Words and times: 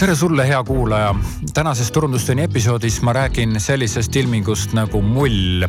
tere 0.00 0.14
sulle, 0.16 0.46
hea 0.48 0.64
kuulaja. 0.64 1.14
tänases 1.54 1.90
Turundustunni 1.92 2.42
episoodis 2.42 3.02
ma 3.02 3.12
räägin 3.12 3.60
sellisest 3.60 4.16
ilmingust 4.16 4.72
nagu 4.72 5.02
mull. 5.02 5.66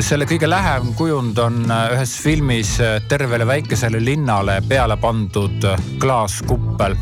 selle 0.00 0.24
kõige 0.24 0.48
lähem 0.48 0.94
kujund 0.96 1.36
on 1.38 1.66
ühes 1.68 2.14
filmis 2.22 2.70
tervele 3.08 3.46
väikesele 3.46 4.00
linnale 4.04 4.62
peale 4.68 4.96
pandud 4.96 5.66
klaaskuppel 6.00 6.96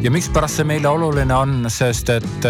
ja 0.00 0.10
mikspärast 0.10 0.62
see 0.62 0.64
meile 0.64 0.88
oluline 0.88 1.36
on, 1.36 1.68
sest 1.68 2.08
et 2.08 2.48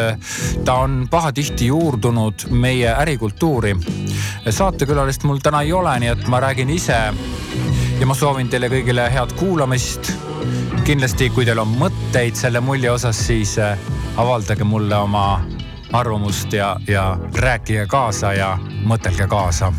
ta 0.64 0.78
on 0.78 1.08
pahatihti 1.10 1.66
juurdunud 1.66 2.46
meie 2.50 2.94
ärikultuuri. 2.94 3.74
saatekülalist 4.50 5.26
mul 5.26 5.42
täna 5.42 5.66
ei 5.66 5.72
ole, 5.72 5.98
nii 5.98 6.14
et 6.14 6.28
ma 6.28 6.40
räägin 6.46 6.70
ise. 6.70 7.02
ja 8.00 8.06
ma 8.06 8.14
soovin 8.14 8.48
teile 8.48 8.70
kõigile 8.70 9.10
head 9.10 9.34
kuulamist 9.34 10.12
kindlasti, 10.84 11.30
kui 11.34 11.44
teil 11.44 11.58
on 11.58 11.74
mõtteid 11.78 11.99
selle 12.34 12.60
mulje 12.60 12.90
osas, 12.90 13.26
siis 13.26 13.58
äh, 13.58 13.78
avaldage 14.16 14.64
mulle 14.64 14.96
oma 14.96 15.40
arvamust 15.92 16.52
ja, 16.52 16.76
ja 16.88 17.18
rääkige 17.34 17.86
kaasa 17.86 18.32
ja 18.32 18.58
mõtelge 18.84 19.28
kaasa. 19.28 19.72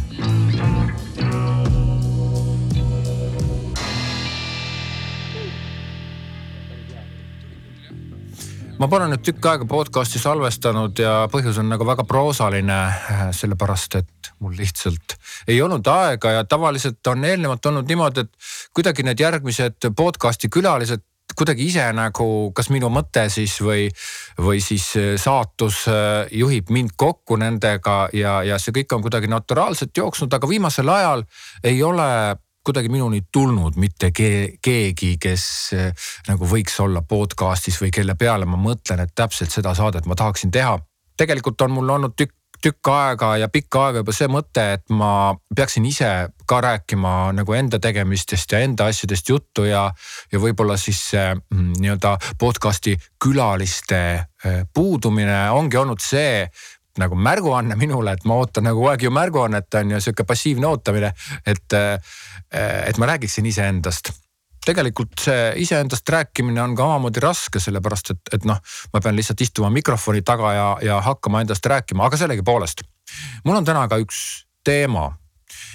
ma 8.80 8.88
pole 8.90 9.12
nüüd 9.12 9.22
tükk 9.22 9.46
aega 9.46 9.66
podcast'i 9.70 10.18
salvestanud 10.18 10.98
ja 10.98 11.28
põhjus 11.30 11.60
on 11.62 11.68
nagu 11.70 11.86
väga 11.86 12.04
proosaline, 12.08 12.80
äh, 12.88 13.28
sellepärast 13.36 14.00
et 14.00 14.34
mul 14.40 14.56
lihtsalt 14.58 15.20
ei 15.48 15.62
olnud 15.62 15.86
aega 15.88 16.32
ja 16.40 16.44
tavaliselt 16.50 17.08
on 17.08 17.26
eelnevalt 17.26 17.66
olnud 17.66 17.92
niimoodi, 17.92 18.26
et 18.26 18.52
kuidagi 18.74 19.04
need 19.06 19.20
järgmised 19.20 19.92
podcast'i 19.94 20.50
külalised 20.50 21.04
kuidagi 21.38 21.68
ise 21.72 21.88
nagu, 21.96 22.28
kas 22.56 22.70
minu 22.74 22.90
mõte 22.94 23.28
siis 23.32 23.58
või, 23.64 23.88
või 24.42 24.62
siis 24.64 24.92
äh, 25.00 25.14
saatus 25.22 25.84
äh, 25.92 26.30
juhib 26.38 26.72
mind 26.74 26.96
kokku 27.00 27.38
nendega 27.42 28.06
ja, 28.18 28.40
ja 28.48 28.60
see 28.62 28.76
kõik 28.76 28.96
on 28.96 29.04
kuidagi 29.06 29.32
naturaalselt 29.32 29.98
jooksnud, 29.98 30.34
aga 30.34 30.50
viimasel 30.50 30.90
ajal 30.90 31.26
ei 31.64 31.84
ole 31.84 32.08
kuidagi 32.62 32.92
minuni 32.94 33.24
tulnud 33.34 33.78
mitte 33.82 34.12
keegi, 34.14 35.16
kes 35.22 35.46
äh, 35.78 36.10
nagu 36.28 36.50
võiks 36.50 36.78
olla 36.84 37.02
podcast'is 37.02 37.80
või 37.82 37.94
kelle 37.94 38.16
peale 38.16 38.46
ma 38.46 38.60
mõtlen, 38.62 39.02
et 39.02 39.16
täpselt 39.16 39.54
seda 39.54 39.74
saadet 39.78 40.06
ma 40.06 40.16
tahaksin 40.16 40.52
teha. 40.52 40.78
tegelikult 41.18 41.62
on 41.62 41.72
mul 41.72 41.90
olnud 41.90 42.16
tükk 42.18 42.41
tükk 42.62 42.88
aega 42.94 43.36
ja 43.42 43.50
pikka 43.52 43.86
aega 43.88 44.02
juba 44.02 44.16
see 44.16 44.30
mõte, 44.32 44.66
et 44.78 44.84
ma 44.94 45.34
peaksin 45.56 45.86
ise 45.90 46.10
ka 46.48 46.60
rääkima 46.64 47.32
nagu 47.36 47.56
enda 47.58 47.80
tegemistest 47.82 48.52
ja 48.54 48.62
enda 48.66 48.90
asjadest 48.92 49.30
juttu 49.30 49.66
ja, 49.70 49.88
ja 50.32 50.42
võib-olla 50.42 50.78
siis 50.80 51.02
see 51.14 51.28
mm, 51.36 51.74
nii-öelda 51.82 52.16
podcast'i 52.40 52.98
külaliste 53.24 54.02
äh, 54.22 54.62
puudumine 54.74 55.50
ongi 55.56 55.82
olnud 55.82 56.04
see 56.04 56.48
nagu 57.00 57.16
märguanne 57.16 57.78
minule, 57.80 58.14
et 58.14 58.26
ma 58.28 58.36
ootan 58.42 58.68
nagu 58.68 58.82
kogu 58.82 58.92
aeg 58.92 59.06
ju 59.06 59.14
märguannet 59.16 59.80
on 59.80 59.94
ju 59.96 60.02
sihuke 60.04 60.26
passiivne 60.28 60.68
ootamine, 60.68 61.14
et, 61.46 61.78
äh, 61.78 62.18
et 62.88 63.00
ma 63.00 63.14
räägiksin 63.14 63.48
iseendast 63.48 64.12
tegelikult 64.66 65.24
see 65.26 65.54
iseendast 65.64 66.10
rääkimine 66.10 66.62
on 66.62 66.76
ka 66.78 66.86
omamoodi 66.86 67.24
raske, 67.24 67.60
sellepärast 67.60 68.14
et, 68.14 68.22
et 68.38 68.46
noh, 68.46 68.60
ma 68.94 69.02
pean 69.02 69.18
lihtsalt 69.18 69.42
istuma 69.42 69.72
mikrofoni 69.74 70.22
taga 70.26 70.54
ja, 70.54 70.68
ja 70.86 71.00
hakkama 71.02 71.42
endast 71.42 71.66
rääkima, 71.66 72.06
aga 72.06 72.20
sellegipoolest. 72.22 72.86
mul 73.46 73.58
on 73.62 73.66
täna 73.66 73.88
ka 73.90 73.98
üks 74.02 74.22
teema 74.64 75.10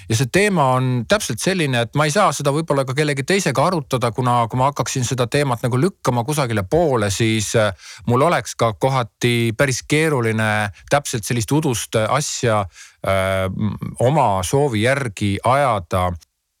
ja 0.09 0.15
see 0.15 0.29
teema 0.31 0.69
on 0.77 0.87
täpselt 1.09 1.41
selline, 1.43 1.81
et 1.83 1.97
ma 1.99 2.07
ei 2.07 2.13
saa 2.13 2.31
seda 2.35 2.51
võib-olla 2.55 2.85
ka 2.87 2.95
kellegi 2.97 3.25
teisega 3.27 3.65
arutada, 3.67 4.11
kuna 4.15 4.39
kui 4.49 4.59
ma 4.59 4.69
hakkaksin 4.71 5.05
seda 5.07 5.27
teemat 5.31 5.65
nagu 5.65 5.79
lükkama 5.81 6.23
kusagile 6.27 6.63
poole, 6.69 7.11
siis 7.13 7.51
äh, 7.59 7.73
mul 8.07 8.23
oleks 8.29 8.55
ka 8.59 8.71
kohati 8.79 9.51
päris 9.57 9.83
keeruline 9.87 10.69
täpselt 10.89 11.27
sellist 11.27 11.51
udust 11.51 11.99
asja 12.07 12.63
öö, 12.63 13.11
äh, 13.11 13.51
oma 13.99 14.29
soovi 14.47 14.85
järgi 14.85 15.35
ajada 15.43 16.09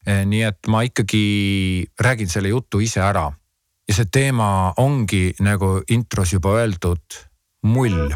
nii 0.07 0.43
et 0.47 0.69
ma 0.71 0.85
ikkagi 0.87 1.87
räägin 1.99 2.29
selle 2.31 2.53
jutu 2.53 2.79
ise 2.79 3.01
ära. 3.03 3.31
ja 3.87 3.93
see 3.95 4.07
teema 4.11 4.73
ongi 4.77 5.33
nagu 5.39 5.81
intros 5.89 6.33
juba 6.33 6.57
öeldud, 6.59 7.19
mull 7.63 8.11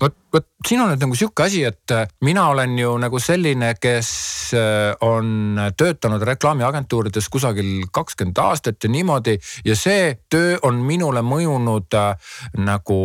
vot, 0.00 0.16
vot 0.32 0.46
siin 0.66 0.80
on 0.82 0.90
nüüd 0.90 1.02
nagu 1.02 1.16
sihuke 1.16 1.44
asi, 1.46 1.62
et 1.66 1.92
äh, 1.94 2.08
mina 2.24 2.48
olen 2.50 2.74
ju 2.78 2.92
nagu 3.00 3.18
selline, 3.22 3.74
kes 3.80 4.10
äh, 4.56 4.94
on 5.04 5.58
töötanud 5.76 6.22
reklaamiagentuurides 6.26 7.28
kusagil 7.32 7.86
kakskümmend 7.94 8.38
aastat 8.42 8.84
ja 8.84 8.90
niimoodi. 8.90 9.38
ja 9.64 9.76
see 9.76 10.16
töö 10.30 10.56
on 10.66 10.80
minule 10.86 11.22
mõjunud 11.22 11.94
äh, 11.94 12.32
nagu 12.58 12.98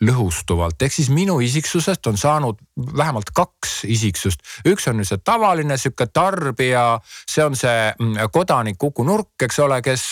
lõhustuvalt, 0.00 0.82
ehk 0.82 0.92
siis 0.92 1.10
minu 1.10 1.38
isiksusest 1.40 2.06
on 2.06 2.20
saanud 2.20 2.60
vähemalt 2.96 3.30
kaks 3.34 3.84
isiksust. 3.84 4.40
üks 4.68 4.88
on 4.90 5.00
nüüd 5.00 5.08
see 5.08 5.22
tavaline 5.24 5.78
sihuke 5.80 6.06
tarbija, 6.12 7.00
see 7.28 7.44
on 7.44 7.56
see 7.56 7.92
mm, 7.98 8.28
kodanik 8.32 8.78
Kuku 8.78 9.04
Nurk, 9.04 9.32
eks 9.42 9.58
ole, 9.64 9.80
kes 9.82 10.10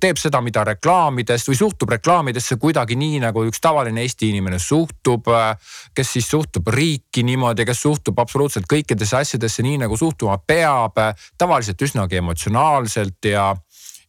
teeb 0.00 0.18
seda, 0.18 0.40
mida 0.42 0.64
reklaamides 0.66 1.46
või 1.48 1.58
suhtub 1.58 1.94
reklaamidesse 1.94 2.56
kuidagi 2.58 2.98
nii, 2.98 3.20
nagu 3.22 3.44
üks 3.46 3.62
tavaline 3.62 4.02
Eesti 4.02 4.32
inimene 4.32 4.58
suhtub 4.58 5.28
kes 6.00 6.14
siis 6.16 6.30
suhtub 6.32 6.68
riiki 6.72 7.22
niimoodi, 7.26 7.66
kes 7.68 7.82
suhtub 7.84 8.18
absoluutselt 8.22 8.68
kõikidesse 8.70 9.18
asjadesse 9.20 9.64
nii 9.66 9.82
nagu 9.82 9.96
suhtuma 10.00 10.38
peab, 10.40 10.96
tavaliselt 11.38 11.82
üsnagi 11.84 12.22
emotsionaalselt 12.22 13.28
ja 13.28 13.50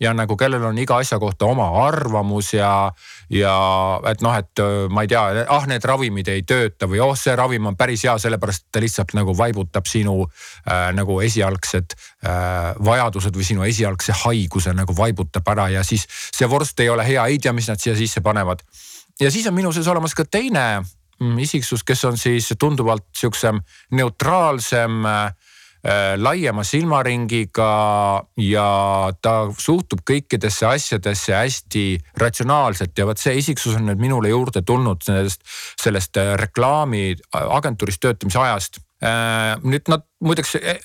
ja 0.01 0.15
nagu 0.17 0.33
kellel 0.33 0.63
on 0.65 0.77
iga 0.81 0.95
asja 0.97 1.19
kohta 1.21 1.45
oma 1.45 1.67
arvamus 1.83 2.55
ja, 2.55 2.71
ja 3.29 3.55
et 4.09 4.23
noh, 4.25 4.33
et 4.33 4.61
ma 4.89 5.03
ei 5.05 5.09
tea, 5.11 5.43
ah 5.45 5.67
need 5.69 5.83
ravimid 5.85 6.31
ei 6.33 6.41
tööta 6.47 6.87
või 6.89 7.03
oh, 7.05 7.11
see 7.19 7.35
ravim 7.37 7.67
on 7.69 7.77
päris 7.77 8.07
hea, 8.07 8.15
sellepärast 8.23 8.65
ta 8.73 8.81
lihtsalt 8.81 9.13
nagu 9.13 9.35
vaibutab 9.37 9.85
sinu 9.85 10.15
äh, 10.23 10.87
nagu 10.97 11.19
esialgsed 11.21 11.93
äh, 11.93 12.71
vajadused 12.81 13.37
või 13.37 13.45
sinu 13.45 13.67
esialgse 13.67 14.15
haiguse 14.23 14.73
nagu 14.73 14.95
vaibutab 14.97 15.53
ära 15.53 15.67
ja 15.75 15.85
siis 15.85 16.07
see 16.09 16.49
vorst 16.49 16.81
ei 16.81 16.89
ole 16.89 17.05
hea, 17.05 17.27
ei 17.27 17.37
tea, 17.37 17.53
mis 17.53 17.69
nad 17.69 17.83
siia 17.83 17.93
sisse 17.99 18.25
panevad. 18.25 18.65
ja 19.21 19.29
siis 19.29 19.45
on 19.45 19.53
minu 19.59 19.75
sees 19.75 19.91
olemas 19.91 20.17
ka 20.17 20.25
teine 20.25 20.81
isiksus, 21.41 21.83
kes 21.83 22.05
on 22.09 22.17
siis 22.17 22.51
tunduvalt 22.59 23.07
sihukesem 23.17 23.61
neutraalsem 23.97 25.05
äh, 25.05 25.31
laiema 26.17 26.63
silmaringiga 26.67 27.71
ja 28.37 28.67
ta 29.21 29.35
suhtub 29.57 30.03
kõikidesse 30.05 30.67
asjadesse 30.69 31.33
hästi 31.33 31.85
ratsionaalselt. 32.21 32.93
Ja 32.97 33.07
vot 33.09 33.21
see 33.21 33.37
isiksus 33.41 33.77
on 33.79 33.89
nüüd 33.89 34.01
minule 34.01 34.29
juurde 34.33 34.61
tulnud 34.61 35.03
sellest, 35.05 35.43
sellest 35.81 36.21
äh, 36.21 36.35
reklaamiagentuuris 36.41 38.01
töötamise 38.01 38.41
ajast 38.45 38.81
nüüd 39.01 39.89
nad 39.89 40.03
muideks 40.21 40.55
eh, 40.55 40.79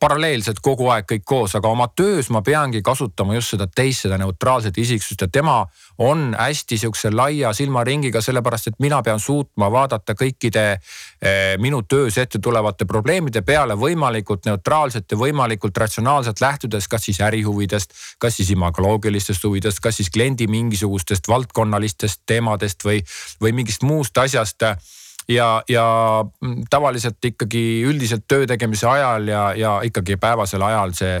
paralleelselt 0.00 0.60
kogu 0.64 0.88
aeg 0.92 1.06
kõik 1.08 1.24
koos, 1.28 1.54
aga 1.58 1.68
oma 1.68 1.86
töös 1.96 2.30
ma 2.32 2.40
peangi 2.44 2.80
kasutama 2.84 3.36
just 3.36 3.54
seda 3.54 3.66
teist, 3.68 4.06
seda 4.06 4.16
neutraalset 4.20 4.78
isiksust 4.80 5.24
ja 5.24 5.28
tema 5.32 5.58
on 6.00 6.30
hästi 6.38 6.78
sihukese 6.80 7.12
laia 7.12 7.52
silmaringiga, 7.56 8.22
sellepärast 8.24 8.70
et 8.70 8.78
mina 8.80 9.02
pean 9.04 9.20
suutma 9.20 9.68
vaadata 9.72 10.16
kõikide 10.16 10.64
eh, 10.72 11.56
minu 11.60 11.82
töös 11.88 12.16
ette 12.20 12.40
tulevate 12.40 12.88
probleemide 12.88 13.44
peale 13.46 13.76
võimalikult 13.80 14.48
neutraalselt 14.48 15.12
ja 15.12 15.20
võimalikult 15.20 15.76
ratsionaalselt 15.84 16.40
lähtudes, 16.40 16.88
kas 16.88 17.04
siis 17.10 17.20
ärihuvidest, 17.24 17.92
kas 18.18 18.40
siis 18.40 18.54
imagoloogilistest 18.56 19.44
huvidest, 19.44 19.82
kas 19.84 20.00
siis 20.00 20.10
kliendi 20.10 20.48
mingisugustest 20.48 21.28
valdkonnalistest 21.28 22.24
teemadest 22.26 22.84
või, 22.84 23.04
või 23.42 23.52
mingist 23.60 23.84
muust 23.84 24.16
asjast 24.18 24.64
ja, 25.30 25.62
ja 25.68 25.84
tavaliselt 26.70 27.24
ikkagi 27.24 27.82
üldiselt 27.86 28.26
töö 28.28 28.46
tegemise 28.50 28.88
ajal 28.88 29.28
ja, 29.28 29.44
ja 29.56 29.76
ikkagi 29.86 30.18
päevasel 30.20 30.62
ajal 30.62 30.94
see 30.96 31.20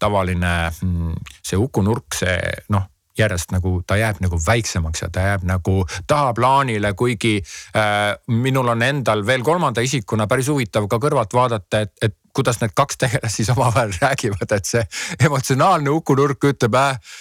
tavaline, 0.00 0.54
see 1.44 1.60
ukunurk, 1.60 2.16
see 2.16 2.38
noh 2.72 2.88
järjest 3.20 3.52
nagu 3.52 3.80
ta 3.86 3.98
jääb 4.00 4.20
nagu 4.22 4.38
väiksemaks 4.46 5.02
ja 5.02 5.08
ta 5.12 5.24
jääb 5.24 5.44
nagu 5.48 5.82
tahaplaanile, 6.08 6.92
kuigi 6.96 7.40
äh, 7.76 8.14
minul 8.26 8.68
on 8.72 8.82
endal 8.82 9.26
veel 9.26 9.44
kolmanda 9.44 9.84
isikuna 9.84 10.26
päris 10.30 10.48
huvitav 10.48 10.88
ka 10.88 11.00
kõrvalt 11.02 11.34
vaadata, 11.36 11.82
et, 11.84 11.92
et 12.02 12.16
kuidas 12.36 12.60
need 12.62 12.72
kaks 12.76 13.00
tegelast 13.02 13.40
siis 13.40 13.50
omavahel 13.52 13.92
räägivad, 14.02 14.56
et 14.56 14.68
see 14.68 14.84
emotsionaalne 15.26 15.92
ukunurk 15.92 16.48
ütleb 16.52 16.78
äh, 16.80 17.18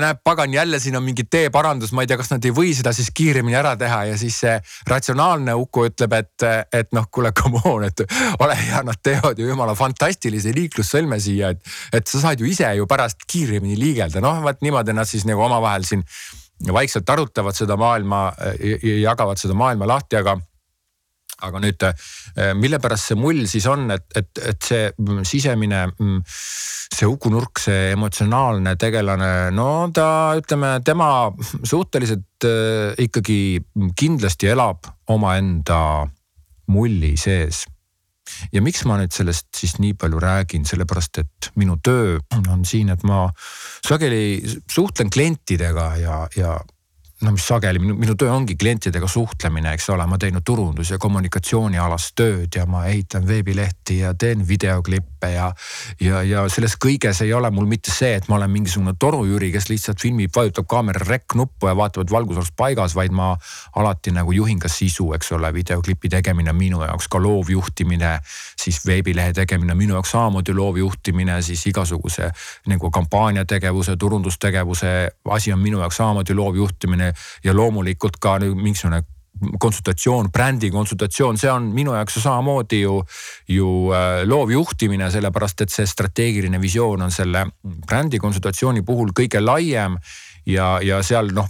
näeb 0.00 0.20
pagan 0.24 0.52
jälle 0.54 0.80
siin 0.80 0.96
on 0.96 1.04
mingi 1.04 1.24
teeparandus, 1.30 1.92
ma 1.92 2.04
ei 2.04 2.10
tea, 2.10 2.18
kas 2.20 2.32
nad 2.32 2.44
ei 2.44 2.54
või 2.54 2.72
seda 2.76 2.92
siis 2.96 3.10
kiiremini 3.14 3.56
ära 3.58 3.76
teha 3.80 4.02
ja 4.10 4.18
siis 4.20 4.40
see 4.44 4.56
ratsionaalne 4.88 5.54
Uku 5.60 5.86
ütleb, 5.90 6.14
et, 6.16 6.46
et 6.72 6.92
noh, 6.96 7.06
kuule, 7.12 7.32
come 7.36 7.62
on, 7.68 7.86
et 7.86 8.04
ole 8.40 8.56
hea, 8.58 8.82
nad 8.86 9.00
teevad 9.02 9.38
ju 9.38 9.48
jumala 9.48 9.74
fantastilise 9.78 10.54
liiklussõlme 10.56 11.20
siia, 11.20 11.54
et. 11.54 11.72
et 11.92 12.06
sa 12.06 12.22
saad 12.22 12.40
ju 12.40 12.48
ise 12.48 12.68
ju 12.76 12.86
pärast 12.90 13.26
kiiremini 13.30 13.78
liigelda, 13.78 14.22
noh 14.24 14.42
vot 14.44 14.62
niimoodi 14.64 14.94
nad 14.96 15.08
siis 15.08 15.26
nagu 15.28 15.42
omavahel 15.46 15.84
siin 15.86 16.04
vaikselt 16.72 17.08
arutavad 17.10 17.56
seda 17.56 17.76
maailma, 17.80 18.30
jagavad 18.82 19.40
seda 19.40 19.56
maailma 19.56 19.88
lahti, 19.88 20.18
aga 20.20 20.36
aga 21.46 21.60
nüüd, 21.62 21.84
mille 22.60 22.78
pärast 22.82 23.10
see 23.10 23.18
mull 23.18 23.46
siis 23.50 23.66
on, 23.70 23.88
et, 23.94 24.06
et, 24.16 24.42
et 24.50 24.70
see 24.70 24.90
sisemine 25.28 25.86
see 26.90 27.08
Uku 27.08 27.30
Nurk, 27.32 27.60
see 27.62 27.90
emotsionaalne 27.94 28.74
tegelane, 28.80 29.50
no 29.54 29.88
ta 29.94 30.34
ütleme, 30.38 30.76
tema 30.84 31.30
suhteliselt 31.62 32.46
äh, 32.46 32.94
ikkagi 33.06 33.60
kindlasti 33.98 34.50
elab 34.50 34.88
omaenda 35.10 36.06
mulli 36.70 37.16
sees. 37.20 37.64
Ja 38.54 38.62
miks 38.62 38.84
ma 38.86 38.98
nüüd 39.00 39.14
sellest 39.14 39.48
siis 39.58 39.74
nii 39.82 39.96
palju 39.98 40.20
räägin, 40.22 40.66
sellepärast 40.68 41.18
et 41.22 41.48
minu 41.58 41.80
töö 41.82 42.18
on 42.38 42.62
siin, 42.68 42.92
et 42.92 43.02
ma 43.06 43.24
sageli 43.86 44.38
suhtlen 44.70 45.10
klientidega 45.10 45.86
ja, 45.98 46.20
ja 46.38 46.52
no 47.20 47.32
mis 47.34 47.44
sageli, 47.46 47.78
minu, 47.78 47.94
minu 48.00 48.14
töö 48.16 48.30
ongi 48.32 48.56
klientidega 48.56 49.08
suhtlemine, 49.08 49.74
eks 49.76 49.90
ole, 49.92 50.06
ma 50.08 50.16
teinud 50.18 50.44
turundus- 50.46 50.90
ja 50.94 50.98
kommunikatsioonialast 50.98 52.14
tööd 52.16 52.56
ja 52.56 52.64
ma 52.66 52.86
ehitan 52.88 53.26
veebilehti 53.28 53.98
ja 53.98 54.14
teen 54.14 54.46
videoklippe 54.48 55.28
ja. 55.34 55.50
ja, 56.00 56.22
ja 56.24 56.46
selles 56.48 56.78
kõiges 56.80 57.20
ei 57.24 57.34
ole 57.36 57.50
mul 57.52 57.68
mitte 57.68 57.92
see, 57.92 58.14
et 58.16 58.28
ma 58.28 58.38
olen 58.38 58.50
mingisugune 58.50 58.94
torujüri, 58.98 59.50
kes 59.52 59.68
lihtsalt 59.68 60.00
filmib, 60.00 60.32
vajutab 60.36 60.68
kaamera 60.70 61.04
rekk-nuppu 61.04 61.68
ja 61.68 61.76
vaatab, 61.76 62.06
et 62.06 62.14
valgus 62.14 62.40
oleks 62.40 62.54
paigas, 62.56 62.96
vaid 62.96 63.12
ma 63.12 63.34
alati 63.76 64.14
nagu 64.16 64.32
juhin 64.32 64.58
ka 64.62 64.72
sisu, 64.72 65.10
eks 65.18 65.34
ole, 65.36 65.52
videoklipi 65.54 66.08
tegemine 66.08 66.56
minu 66.56 66.80
jaoks 66.86 67.08
ka 67.08 67.20
loovjuhtimine. 67.20 68.18
siis 68.60 68.80
veebilehe 68.86 69.32
tegemine 69.32 69.74
minu 69.74 69.94
jaoks 69.94 70.10
samamoodi 70.10 70.54
loovjuhtimine, 70.54 71.42
siis 71.42 71.66
igasuguse 71.66 72.30
nagu 72.66 72.90
kampaaniategevuse, 72.90 73.96
turundustegevuse 73.96 75.10
asi 75.30 75.52
on 75.52 75.58
minu 75.58 75.80
jaoks 75.80 75.96
samamoodi 75.96 76.34
loovjuhtimine 76.34 77.09
ja 77.44 77.54
loomulikult 77.56 78.20
ka 78.20 78.38
mingisugune 78.40 79.02
konsultatsioon, 79.60 80.28
brändi 80.32 80.70
konsultatsioon, 80.70 81.38
see 81.40 81.50
on 81.50 81.70
minu 81.74 81.94
jaoks 81.96 82.18
ju 82.18 82.22
samamoodi 82.22 82.80
ju, 82.82 82.96
ju 83.48 83.68
äh, 83.94 84.22
loovjuhtimine, 84.28 85.10
sellepärast 85.10 85.64
et 85.64 85.72
see 85.72 85.86
strateegiline 85.88 86.60
visioon 86.60 87.06
on 87.06 87.14
selle 87.14 87.46
brändi 87.62 88.20
konsultatsiooni 88.20 88.84
puhul 88.86 89.14
kõige 89.16 89.40
laiem. 89.40 89.96
ja, 90.46 90.78
ja 90.82 91.02
seal 91.04 91.28
noh, 91.36 91.48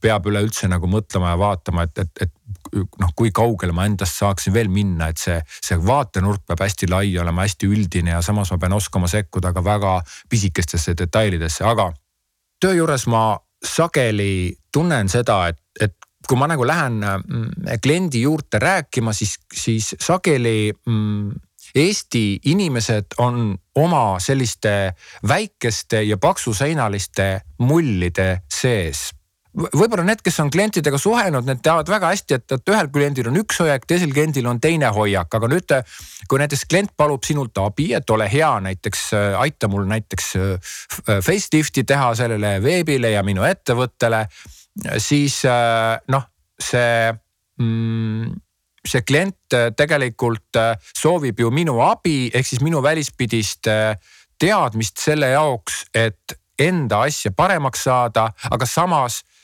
peab 0.00 0.26
üleüldse 0.28 0.68
nagu 0.68 0.86
mõtlema 0.90 1.32
ja 1.32 1.38
vaatama, 1.40 1.86
et, 1.86 1.98
et, 1.98 2.26
et 2.26 2.82
noh, 3.00 3.12
kui 3.16 3.32
kaugele 3.34 3.72
ma 3.74 3.86
endast 3.88 4.20
saaksin 4.20 4.54
veel 4.54 4.68
minna, 4.72 5.08
et 5.08 5.20
see, 5.20 5.38
see 5.64 5.78
vaatenurk 5.80 6.44
peab 6.46 6.60
hästi 6.66 6.88
lai 6.92 7.16
olema, 7.18 7.46
hästi 7.46 7.70
üldine 7.72 8.12
ja 8.12 8.20
samas 8.22 8.52
ma 8.52 8.60
pean 8.60 8.76
oskama 8.76 9.08
sekkuda 9.10 9.54
ka 9.56 9.64
väga 9.64 9.96
pisikestesse 10.30 10.94
detailidesse, 11.00 11.64
aga 11.64 11.88
töö 12.60 12.76
juures 12.76 13.06
ma 13.12 13.24
sageli 13.66 14.56
tunnen 14.72 15.08
seda, 15.08 15.46
et, 15.50 15.58
et 15.80 15.96
kui 16.28 16.38
ma 16.38 16.48
nagu 16.50 16.66
lähen 16.66 17.00
mm, 17.02 17.74
kliendi 17.82 18.22
juurde 18.26 18.60
rääkima, 18.62 19.14
siis, 19.16 19.38
siis 19.52 19.94
sageli 20.00 20.72
mm, 20.72 21.34
Eesti 21.76 22.38
inimesed 22.48 23.18
on 23.20 23.50
oma 23.76 24.16
selliste 24.22 24.94
väikeste 25.28 26.00
ja 26.08 26.16
paksuseinaliste 26.16 27.26
mullide 27.58 28.28
sees 28.48 29.10
võib-olla 29.56 30.04
need, 30.04 30.20
kes 30.24 30.38
on 30.42 30.50
klientidega 30.52 30.98
suhelnud, 31.00 31.46
need 31.48 31.62
teavad 31.64 31.88
väga 31.88 32.10
hästi, 32.12 32.38
et, 32.38 32.54
et 32.58 32.72
ühel 32.72 32.88
kliendil 32.92 33.30
on 33.30 33.38
üks 33.40 33.60
hoiak, 33.62 33.86
teisel 33.88 34.12
kliendil 34.12 34.48
on 34.50 34.60
teine 34.62 34.90
hoiak, 34.92 35.32
aga 35.38 35.48
nüüd 35.50 35.74
kui 36.28 36.40
näiteks 36.42 36.66
klient 36.68 36.92
palub 36.98 37.24
sinult 37.24 37.56
abi, 37.62 37.88
et 37.96 38.10
ole 38.12 38.28
hea, 38.30 38.50
näiteks 38.66 39.04
äh, 39.16 39.36
aita 39.40 39.70
mul 39.72 39.86
näiteks 39.88 40.32
äh, 40.40 40.72
facelifti 41.24 41.86
teha 41.88 42.12
sellele 42.18 42.56
veebile 42.64 43.14
ja 43.14 43.22
minu 43.26 43.46
ettevõttele, 43.48 44.26
siis 45.00 45.40
äh, 45.48 45.96
noh, 46.12 46.26
see 46.60 47.12
mm, 47.62 48.34
see 48.86 49.02
klient 49.02 49.54
tegelikult 49.74 50.58
soovib 50.94 51.40
ju 51.42 51.48
minu 51.50 51.80
abi 51.82 52.28
ehk 52.30 52.46
siis 52.46 52.60
minu 52.62 52.78
välispidist 52.84 53.66
teadmist 54.38 55.02
selle 55.02 55.32
jaoks, 55.32 55.80
et 55.90 56.36
enda 56.62 57.00
asja 57.08 57.32
paremaks 57.34 57.82
saada, 57.88 58.28
aga 58.46 58.68
samas 58.70 59.24
Äh, 59.26 59.35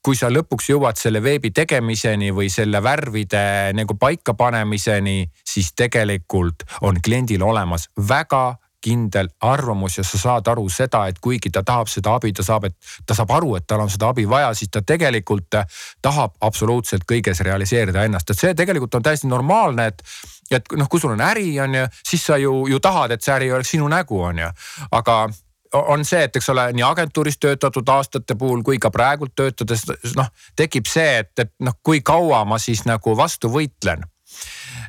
kui 0.00 0.16
sa 0.16 0.30
lõpuks 0.32 0.70
jõuad 0.72 0.96
selle 0.96 1.20
veebi 1.22 1.50
tegemiseni 1.52 2.30
või 2.32 2.48
selle 2.52 2.80
värvide 2.82 3.72
nagu 3.76 3.96
paikapanemiseni, 4.00 5.26
siis 5.44 5.74
tegelikult 5.76 6.64
on 6.88 7.00
kliendil 7.04 7.44
olemas 7.44 7.90
väga 8.08 8.56
kindel 8.80 9.28
arvamus 9.44 9.98
ja 9.98 10.04
sa 10.04 10.18
saad 10.18 10.48
aru 10.48 10.64
seda, 10.72 11.02
et 11.10 11.18
kuigi 11.20 11.50
ta 11.52 11.62
tahab 11.66 11.90
seda 11.92 12.14
abi, 12.16 12.32
ta 12.32 12.44
saab, 12.44 12.70
et 12.70 12.76
ta 13.06 13.16
saab 13.16 13.34
aru, 13.36 13.54
et 13.58 13.66
tal 13.68 13.84
on 13.84 13.92
seda 13.92 14.08
abi 14.08 14.24
vaja, 14.28 14.54
siis 14.56 14.72
ta 14.72 14.80
tegelikult 14.86 15.58
tahab 16.02 16.38
absoluutselt 16.40 17.04
kõiges 17.08 17.44
realiseerida 17.44 18.06
ennast, 18.08 18.30
et 18.30 18.40
see 18.40 18.56
tegelikult 18.56 18.96
on 18.96 19.04
täiesti 19.04 19.28
normaalne, 19.28 19.90
et. 19.92 20.02
et 20.50 20.72
noh, 20.80 20.88
kui 20.88 21.00
sul 21.00 21.12
on 21.12 21.20
äri, 21.22 21.52
on 21.60 21.76
ju, 21.76 21.84
siis 22.08 22.24
sa 22.26 22.40
ju, 22.40 22.54
ju 22.72 22.80
tahad, 22.80 23.12
et 23.14 23.22
see 23.22 23.36
äri 23.36 23.52
oleks 23.52 23.76
sinu 23.76 23.88
nägu, 23.88 24.16
on 24.30 24.40
ju, 24.42 24.48
aga 24.96 25.20
on 25.74 26.04
see, 26.04 26.22
et 26.26 26.36
eks 26.36 26.48
ole, 26.52 26.66
nii 26.76 26.84
agentuuris 26.86 27.38
töötatud 27.38 27.88
aastate 27.94 28.34
puhul 28.38 28.62
kui 28.66 28.78
ka 28.82 28.90
praegult 28.94 29.34
töötades 29.38 29.86
noh, 30.18 30.30
tekib 30.58 30.88
see, 30.90 31.20
et, 31.22 31.32
et 31.38 31.52
noh, 31.64 31.76
kui 31.82 32.02
kaua 32.06 32.44
ma 32.48 32.58
siis 32.58 32.84
nagu 32.88 33.14
vastu 33.16 33.50
võitlen. 33.52 34.04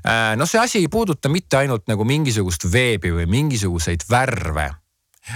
Äh, 0.06 0.34
no 0.38 0.46
see 0.50 0.62
asi 0.62 0.82
ei 0.82 0.90
puuduta 0.92 1.30
mitte 1.30 1.62
ainult 1.62 1.88
nagu 1.90 2.06
mingisugust 2.08 2.68
veebi 2.74 3.14
või 3.14 3.28
mingisuguseid 3.30 4.06
värve 4.10 4.70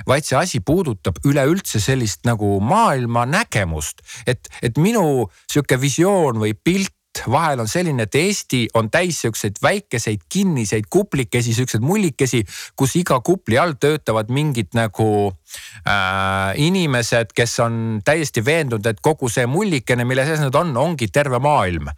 vaid 0.10 0.26
see 0.26 0.38
asi 0.38 0.60
puudutab 0.66 1.20
üleüldse 1.30 1.80
sellist 1.80 2.24
nagu 2.26 2.58
maailma 2.64 3.26
nägemust, 3.30 4.02
et, 4.28 4.50
et 4.66 4.78
minu 4.82 5.28
sihuke 5.52 5.78
visioon 5.82 6.42
või 6.42 6.56
pilt 6.58 6.95
vahel 7.32 7.62
on 7.64 7.70
selline, 7.70 8.06
et 8.06 8.16
Eesti 8.20 8.66
on 8.76 8.90
täis 8.94 9.22
siukseid 9.24 9.60
väikeseid 9.64 10.26
kinniseid 10.30 10.90
kuplikesi, 10.90 11.54
siukseid 11.56 11.86
mullikesi, 11.86 12.44
kus 12.76 12.96
iga 13.00 13.20
kupli 13.26 13.60
all 13.62 13.78
töötavad 13.80 14.32
mingid 14.34 14.76
nagu 14.78 15.10
äh, 15.30 16.52
inimesed, 16.68 17.34
kes 17.36 17.60
on 17.66 17.80
täiesti 18.06 18.46
veendunud, 18.46 18.86
et 18.86 19.02
kogu 19.04 19.30
see 19.32 19.48
mullikene, 19.50 20.08
mille 20.08 20.28
sees 20.28 20.44
nad 20.44 20.56
on, 20.60 20.76
ongi 20.78 21.12
terve 21.14 21.40
maailm 21.44 21.92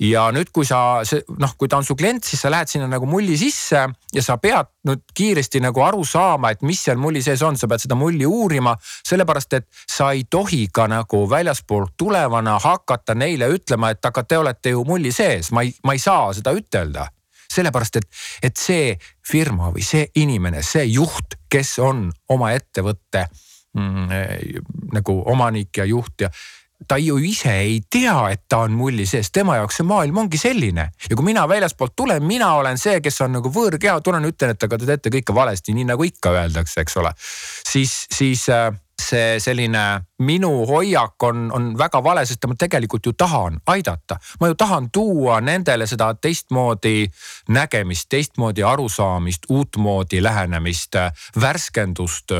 ja 0.00 0.28
nüüd, 0.34 0.50
kui 0.54 0.66
sa 0.68 1.00
noh, 1.38 1.54
kui 1.58 1.68
ta 1.68 1.78
on 1.80 1.86
su 1.86 1.96
klient, 1.98 2.24
siis 2.24 2.42
sa 2.44 2.50
lähed 2.52 2.70
sinna 2.70 2.88
nagu 2.90 3.06
mulli 3.08 3.36
sisse 3.40 3.84
ja 4.14 4.24
sa 4.24 4.38
pead 4.42 4.70
nüüd 4.88 5.04
kiiresti 5.14 5.62
nagu 5.64 5.82
aru 5.84 6.04
saama, 6.06 6.52
et 6.52 6.62
mis 6.66 6.80
seal 6.84 7.00
mulli 7.00 7.22
sees 7.24 7.42
on, 7.46 7.58
sa 7.58 7.68
pead 7.68 7.84
seda 7.84 7.98
mulli 7.98 8.26
uurima. 8.26 8.76
sellepärast, 9.08 9.52
et 9.52 9.68
sa 9.88 10.12
ei 10.12 10.24
tohi 10.30 10.68
ka 10.72 10.86
nagu 10.88 11.24
väljaspoolt 11.30 11.96
tulevana 11.96 12.58
hakata 12.62 13.14
neile 13.14 13.48
ütlema, 13.52 13.90
et 13.90 14.04
aga 14.04 14.22
te 14.22 14.38
olete 14.38 14.74
ju 14.74 14.84
mulli 14.84 15.12
sees, 15.12 15.52
ma 15.52 15.62
ei, 15.62 15.74
ma 15.84 15.96
ei 15.96 16.02
saa 16.02 16.32
seda 16.36 16.52
ütelda 16.56 17.08
sellepärast 17.48 17.96
et, 17.96 18.08
et 18.44 18.60
see 18.60 18.92
firma 19.24 19.70
või 19.72 19.84
see 19.84 20.04
inimene, 20.20 20.62
see 20.62 20.84
juht, 20.90 21.38
kes 21.48 21.78
on 21.80 22.08
oma 22.34 22.52
ettevõtte 22.52 23.24
mm, 23.72 24.92
nagu 24.92 25.16
omanik 25.32 25.80
ja 25.80 25.88
juht 25.88 26.26
ja 26.26 26.30
ta 26.86 26.98
ju 26.98 27.18
ise 27.18 27.52
ei 27.64 27.80
tea, 27.90 28.16
et 28.32 28.44
ta 28.48 28.62
on 28.66 28.76
mulli 28.78 29.06
sees, 29.08 29.32
tema 29.34 29.56
jaoks 29.58 29.80
see 29.80 29.86
maailm 29.88 30.22
ongi 30.24 30.38
selline. 30.38 30.88
ja 31.10 31.16
kui 31.16 31.24
mina 31.26 31.46
väljaspoolt 31.48 31.96
tulen, 31.96 32.24
mina 32.24 32.52
olen 32.54 32.78
see, 32.78 33.00
kes 33.04 33.20
on 33.26 33.34
nagu 33.38 33.50
võõrkeha, 33.52 34.00
tulen 34.04 34.28
ütlen, 34.28 34.54
et 34.54 34.68
aga 34.68 34.78
te 34.78 34.86
teete 34.92 35.12
kõike 35.18 35.34
valesti, 35.34 35.74
nii 35.74 35.88
nagu 35.90 36.06
ikka 36.06 36.34
öeldakse, 36.36 36.84
eks 36.84 36.96
ole. 37.02 37.14
siis, 37.18 38.06
siis 38.14 38.46
äh, 38.54 38.70
see 39.02 39.38
selline 39.40 40.00
minu 40.18 40.50
hoiak 40.66 41.22
on, 41.22 41.48
on 41.54 41.70
väga 41.78 42.00
vale, 42.04 42.24
sest 42.26 42.44
ma 42.50 42.56
tegelikult 42.58 43.06
ju 43.06 43.12
tahan 43.12 43.60
aidata. 43.66 44.18
ma 44.40 44.48
ju 44.48 44.54
tahan 44.54 44.90
tuua 44.90 45.40
nendele 45.40 45.86
seda 45.86 46.12
teistmoodi 46.14 47.06
nägemist, 47.48 48.08
teistmoodi 48.08 48.62
arusaamist, 48.62 49.46
uutmoodi 49.48 50.22
lähenemist, 50.22 50.98
värskendust. 51.40 52.34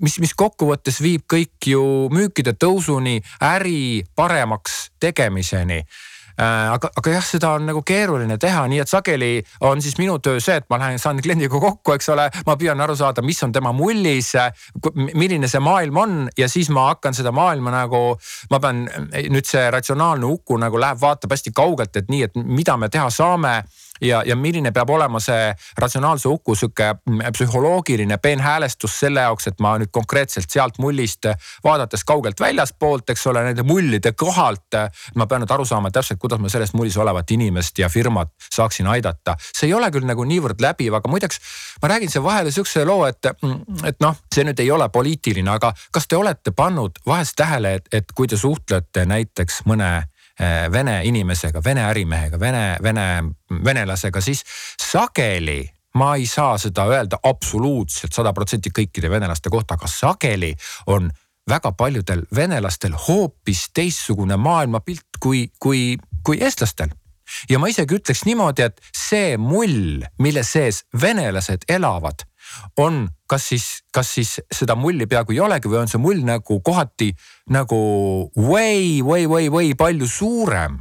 mis, 0.00 0.18
mis 0.18 0.34
kokkuvõttes 0.34 1.02
viib 1.02 1.26
kõik 1.32 1.66
ju 1.66 2.08
müükide 2.10 2.52
tõusuni, 2.52 3.20
äri 3.40 4.04
paremaks 4.16 4.90
tegemiseni 5.00 5.84
aga, 6.38 6.90
aga 6.96 7.14
jah, 7.16 7.24
seda 7.26 7.52
on 7.58 7.66
nagu 7.68 7.82
keeruline 7.86 8.38
teha, 8.40 8.64
nii 8.70 8.82
et 8.82 8.90
sageli 8.90 9.32
on 9.68 9.82
siis 9.84 9.98
minu 10.00 10.18
töö 10.22 10.40
see, 10.40 10.58
et 10.60 10.68
ma 10.70 10.78
lähen, 10.80 10.98
saan 11.02 11.20
kliendiga 11.22 11.60
kokku, 11.60 11.94
eks 11.96 12.08
ole, 12.14 12.28
ma 12.46 12.56
püüan 12.60 12.80
aru 12.84 12.96
saada, 12.98 13.24
mis 13.26 13.42
on 13.44 13.52
tema 13.52 13.72
mullis, 13.76 14.32
milline 15.12 15.50
see 15.50 15.62
maailm 15.62 16.02
on 16.02 16.18
ja 16.38 16.48
siis 16.48 16.70
ma 16.72 16.88
hakkan 16.92 17.16
seda 17.16 17.32
maailma 17.34 17.74
nagu, 17.74 18.02
ma 18.50 18.60
pean 18.62 18.84
nüüd 19.12 19.48
see 19.48 19.68
ratsionaalne 19.70 20.28
Uku 20.32 20.56
nagu 20.60 20.80
läheb, 20.80 21.00
vaatab 21.02 21.34
hästi 21.34 21.52
kaugelt, 21.54 21.96
et 21.96 22.10
nii, 22.12 22.28
et 22.28 22.36
mida 22.36 22.76
me 22.80 22.88
teha 22.92 23.10
saame 23.12 23.60
ja, 24.02 24.22
ja 24.26 24.36
milline 24.36 24.72
peab 24.72 24.90
olema 24.90 25.20
see 25.22 25.52
ratsionaalse 25.78 26.28
Uku 26.28 26.54
sihuke 26.58 26.94
psühholoogiline 27.32 28.18
peenhäälestus 28.22 28.98
selle 29.00 29.24
jaoks, 29.26 29.46
et 29.50 29.60
ma 29.60 29.74
nüüd 29.80 29.92
konkreetselt 29.92 30.50
sealt 30.50 30.78
mullist 30.82 31.28
vaadates 31.64 32.04
kaugelt 32.04 32.40
väljaspoolt, 32.40 33.10
eks 33.14 33.26
ole, 33.30 33.44
nende 33.46 33.62
mullide 33.66 34.12
kohalt. 34.12 34.78
ma 35.14 35.26
pean 35.26 35.42
nüüd 35.42 35.52
aru 35.54 35.64
saama 35.68 35.90
täpselt, 35.90 36.20
kuidas 36.20 36.40
ma 36.40 36.48
sellest 36.48 36.74
mullis 36.74 36.96
olevat 36.96 37.30
inimest 37.30 37.78
ja 37.78 37.88
firmat 37.88 38.32
saaksin 38.50 38.86
aidata. 38.86 39.36
see 39.40 39.66
ei 39.66 39.74
ole 39.74 39.90
küll 39.90 40.06
nagu 40.06 40.24
niivõrd 40.24 40.60
läbiv, 40.60 40.94
aga 40.94 41.08
muideks 41.08 41.40
ma 41.82 41.92
räägin 41.94 42.10
siia 42.10 42.22
vahele 42.22 42.50
sihukese 42.50 42.84
loo, 42.84 43.06
et, 43.06 43.26
et 43.84 44.00
noh, 44.00 44.16
see 44.34 44.44
nüüd 44.44 44.60
ei 44.60 44.70
ole 44.70 44.88
poliitiline, 44.88 45.50
aga 45.50 45.72
kas 45.92 46.08
te 46.08 46.16
olete 46.16 46.50
pannud 46.50 46.98
vahest 47.06 47.36
tähele, 47.36 47.74
et, 47.74 47.88
et 47.92 48.12
kui 48.14 48.28
te 48.28 48.36
suhtlete 48.36 49.06
näiteks 49.06 49.62
mõne 49.66 49.92
Eh, 49.92 50.11
vene 50.72 51.00
inimesega, 51.04 51.60
vene 51.64 51.84
ärimehega, 51.84 52.40
vene, 52.40 52.76
vene, 52.82 53.06
venelasega, 53.64 54.20
siis 54.20 54.44
sageli 54.80 55.60
ma 55.94 56.14
ei 56.16 56.26
saa 56.26 56.56
seda 56.58 56.86
öelda 56.88 57.18
absoluutselt 57.22 58.14
sada 58.16 58.32
protsenti 58.32 58.72
kõikide 58.72 59.10
venelaste 59.12 59.50
kohta, 59.52 59.76
aga 59.76 59.90
sageli 59.90 60.54
on 60.86 61.10
väga 61.48 61.72
paljudel 61.76 62.24
venelastel 62.34 62.94
hoopis 63.08 63.68
teistsugune 63.74 64.36
maailmapilt 64.36 65.20
kui, 65.20 65.48
kui, 65.60 65.96
kui 66.24 66.40
eestlastel. 66.40 66.92
Ja 67.50 67.58
ma 67.58 67.68
isegi 67.70 67.96
ütleks 67.96 68.24
niimoodi, 68.28 68.66
et 68.66 68.80
see 68.96 69.36
mull, 69.40 70.02
mille 70.20 70.42
sees 70.44 70.82
venelased 71.00 71.64
elavad, 71.70 72.26
on 72.76 73.04
kas 73.28 73.48
siis, 73.48 73.66
kas 73.92 74.14
siis 74.14 74.36
seda 74.52 74.76
mulli 74.76 75.06
peaaegu 75.06 75.32
ei 75.32 75.40
olegi 75.40 75.70
või 75.70 75.82
on 75.82 75.90
see 75.90 76.00
mull 76.02 76.24
nagu 76.26 76.60
kohati 76.64 77.12
nagu 77.50 77.82
way, 78.36 79.02
way, 79.02 79.26
way, 79.26 79.48
way 79.52 79.74
palju 79.78 80.08
suurem 80.08 80.80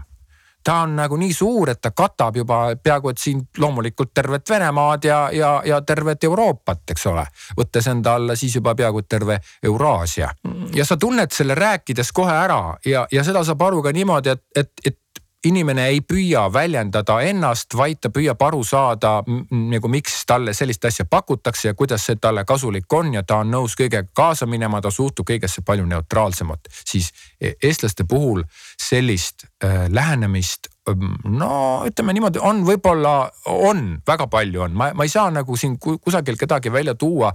ta 0.64 0.76
on 0.86 0.96
nagu 0.96 1.18
nii 1.18 1.34
suur, 1.34 1.72
et 1.74 1.82
ta 1.82 1.92
katab 1.92 2.38
juba 2.38 2.60
peaaegu 2.84 3.12
et 3.12 3.22
siin 3.22 3.42
loomulikult 3.58 4.14
tervet 4.14 4.50
Venemaad 4.50 5.06
ja, 5.06 5.20
ja, 5.34 5.52
ja 5.66 5.82
tervet 5.82 6.24
Euroopat, 6.24 6.84
eks 6.94 7.06
ole. 7.10 7.26
võttes 7.58 7.88
enda 7.90 8.16
alla 8.20 8.36
siis 8.36 8.56
juba 8.56 8.76
peaaegu 8.78 9.02
terve 9.10 9.40
Euraasia 9.64 10.30
ja 10.76 10.86
sa 10.86 10.98
tunned 10.98 11.34
selle 11.34 11.56
rääkides 11.56 12.12
kohe 12.14 12.34
ära 12.34 12.78
ja, 12.86 13.08
ja 13.12 13.24
seda 13.24 13.44
saab 13.48 13.62
aru 13.62 13.82
ka 13.82 13.94
niimoodi, 13.96 14.36
et, 14.36 14.44
et, 14.56 14.72
et 14.86 14.98
inimene 15.46 15.88
ei 15.90 16.02
püüa 16.06 16.46
väljendada 16.54 17.18
ennast, 17.26 17.74
vaid 17.78 18.02
ta 18.02 18.12
püüab 18.14 18.42
aru 18.46 18.62
saada 18.68 19.14
nagu 19.50 19.90
miks 19.92 20.22
talle 20.30 20.54
sellist 20.54 20.86
asja 20.86 21.06
pakutakse 21.10 21.72
ja 21.72 21.78
kuidas 21.78 22.06
see 22.06 22.20
talle 22.22 22.44
kasulik 22.46 22.94
on 22.94 23.14
ja 23.16 23.24
ta 23.24 23.42
on 23.42 23.52
nõus 23.54 23.76
kõigega 23.80 24.10
kaasa 24.14 24.46
minema, 24.50 24.82
ta 24.82 24.92
suhtub 24.92 25.28
kõigesse 25.30 25.66
palju 25.66 25.86
neutraalsemalt. 25.86 26.70
siis 26.86 27.12
e-, 27.42 27.56
eestlaste 27.64 28.04
puhul 28.04 28.44
sellist 28.78 29.48
äh, 29.64 29.88
lähenemist 29.90 30.71
no 30.90 31.50
ütleme 31.86 32.14
niimoodi, 32.18 32.40
on 32.42 32.64
võib-olla, 32.66 33.30
on, 33.54 33.84
väga 34.08 34.26
palju 34.32 34.64
on, 34.66 34.74
ma, 34.78 34.88
ma 34.98 35.06
ei 35.06 35.12
saa 35.14 35.30
nagu 35.34 35.54
siin 35.58 35.76
kusagil 35.78 36.40
kedagi 36.40 36.72
välja 36.74 36.96
tuua. 36.96 37.32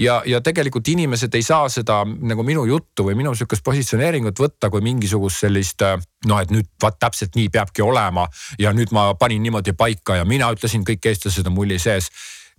ja, 0.00 0.22
ja 0.26 0.40
tegelikult 0.40 0.88
inimesed 0.88 1.34
ei 1.34 1.44
saa 1.44 1.68
seda 1.68 2.02
nagu 2.04 2.42
minu 2.42 2.64
juttu 2.64 3.04
või 3.04 3.18
minu 3.18 3.34
sihukest 3.34 3.64
positsioneeringut 3.64 4.40
võtta 4.40 4.70
kui 4.72 4.80
mingisugust 4.80 5.44
sellist 5.44 5.84
noh, 6.26 6.40
et 6.40 6.50
nüüd 6.50 6.70
vaat 6.82 6.98
täpselt 6.98 7.36
nii 7.36 7.52
peabki 7.52 7.84
olema 7.84 8.26
ja 8.58 8.72
nüüd 8.72 8.92
ma 8.96 9.12
panin 9.14 9.44
niimoodi 9.44 9.76
paika 9.76 10.16
ja 10.16 10.24
mina 10.24 10.48
ütlesin, 10.56 10.84
kõik 10.86 11.12
eestlased 11.12 11.46
on 11.46 11.56
mulli 11.58 11.78
sees 11.78 12.08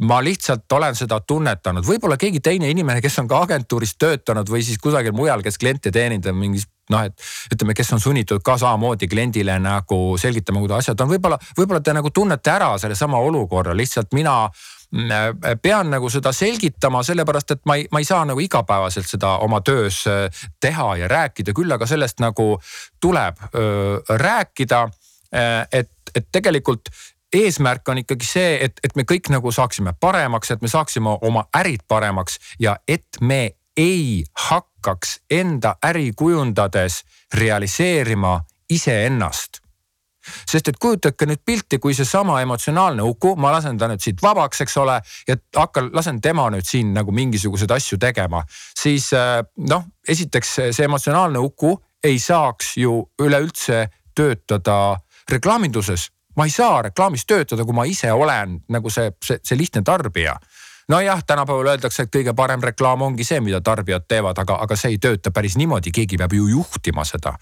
ma 0.06 0.20
lihtsalt 0.22 0.72
olen 0.78 0.96
seda 0.96 1.18
tunnetanud, 1.26 1.86
võib-olla 1.86 2.20
keegi 2.22 2.40
teine 2.46 2.70
inimene, 2.70 3.02
kes 3.02 3.18
on 3.24 3.30
ka 3.30 3.42
agentuuris 3.48 3.96
töötanud 3.98 4.50
või 4.50 4.62
siis 4.62 4.78
kusagil 4.78 5.16
mujal, 5.18 5.42
kes 5.42 5.58
kliente 5.58 5.90
teenindab 5.92 6.38
mingis 6.38 6.68
noh, 6.94 7.04
et 7.08 7.54
ütleme, 7.54 7.76
kes 7.78 7.94
on 7.96 8.02
sunnitud 8.02 8.44
ka 8.46 8.58
samamoodi 8.62 9.10
kliendile 9.12 9.58
nagu 9.64 10.00
selgitama, 10.20 10.62
kuidas 10.64 10.86
asjad 10.86 11.04
on, 11.04 11.12
võib-olla, 11.12 11.40
võib-olla 11.58 11.84
te 11.84 11.96
nagu 11.96 12.12
tunnete 12.14 12.54
ära 12.54 12.74
sellesama 12.82 13.20
olukorra, 13.28 13.76
lihtsalt 13.78 14.16
mina 14.18 14.38
mm, 14.48 15.60
pean 15.64 15.92
nagu 15.94 16.10
seda 16.14 16.32
selgitama, 16.36 17.04
sellepärast 17.08 17.58
et 17.58 17.66
ma 17.70 17.78
ei, 17.80 17.88
ma 17.92 18.04
ei 18.04 18.08
saa 18.08 18.24
nagu 18.30 18.44
igapäevaselt 18.44 19.10
seda 19.10 19.38
oma 19.46 19.62
töös 19.66 20.04
äh, 20.08 20.48
teha 20.64 20.94
ja 21.04 21.12
rääkida, 21.12 21.56
küll 21.58 21.76
aga 21.76 21.90
sellest 21.90 22.24
nagu 22.24 22.56
tuleb 23.04 23.44
öö, 23.54 24.00
rääkida. 24.10 24.88
Äh, 25.36 25.68
et, 25.72 25.92
et 26.16 26.28
tegelikult 26.32 26.90
eesmärk 27.34 27.90
on 27.90 28.02
ikkagi 28.02 28.26
see, 28.26 28.52
et, 28.64 28.80
et 28.84 28.96
me 28.96 29.04
kõik 29.08 29.28
nagu 29.34 29.52
saaksime 29.52 29.94
paremaks, 30.00 30.52
et 30.52 30.64
me 30.64 30.72
saaksime 30.72 31.18
oma 31.28 31.44
ärid 31.58 31.84
paremaks 31.88 32.40
ja 32.64 32.78
et 32.88 33.20
me 33.22 33.58
ei 33.78 34.24
hakkaks 34.50 35.20
enda 35.32 35.76
äri 35.86 36.12
kujundades 36.16 37.04
realiseerima 37.34 38.42
iseennast. 38.70 39.62
Sest 40.52 40.68
et 40.68 40.80
kujutage 40.80 41.24
nüüd 41.30 41.40
pilti, 41.46 41.78
kui 41.80 41.94
seesama 41.96 42.42
emotsionaalne 42.44 43.04
Uku, 43.08 43.36
ma 43.40 43.54
lasen 43.56 43.78
ta 43.80 43.88
nüüd 43.88 44.04
siit 44.04 44.20
vabaks, 44.24 44.60
eks 44.66 44.76
ole, 44.82 44.98
ja 45.28 45.38
hakkan, 45.56 45.88
lasen 45.96 46.20
tema 46.22 46.50
nüüd 46.52 46.68
siin 46.68 46.92
nagu 46.98 47.16
mingisuguseid 47.16 47.72
asju 47.72 48.00
tegema, 48.02 48.42
siis 48.76 49.08
äh, 49.16 49.40
noh, 49.72 49.88
esiteks 50.08 50.54
see 50.76 50.84
emotsionaalne 50.90 51.40
Uku 51.40 51.78
ei 52.04 52.20
saaks 52.20 52.76
ju 52.82 53.00
üleüldse 53.24 53.86
töötada 54.16 54.98
reklaaminduses 55.32 56.10
ma 56.38 56.46
ei 56.46 56.54
saa 56.54 56.82
reklaamis 56.86 57.26
töötada, 57.26 57.66
kui 57.66 57.74
ma 57.74 57.88
ise 57.90 58.12
olen 58.14 58.60
nagu 58.70 58.92
see, 58.94 59.10
see, 59.26 59.40
see 59.44 59.58
lihtne 59.58 59.82
tarbija 59.86 60.36
nojah, 60.88 61.24
tänapäeval 61.28 61.74
öeldakse, 61.74 62.04
et 62.04 62.14
kõige 62.16 62.34
parem 62.36 62.64
reklaam 62.64 63.02
ongi 63.02 63.26
see, 63.28 63.40
mida 63.44 63.62
tarbijad 63.62 64.08
teevad, 64.08 64.38
aga, 64.40 64.60
aga 64.64 64.76
see 64.80 64.96
ei 64.96 65.00
tööta 65.04 65.32
päris 65.36 65.58
niimoodi, 65.60 65.92
keegi 65.96 66.20
peab 66.20 66.34
ju 66.34 66.48
juhtima 66.52 67.06
seda. 67.06 67.36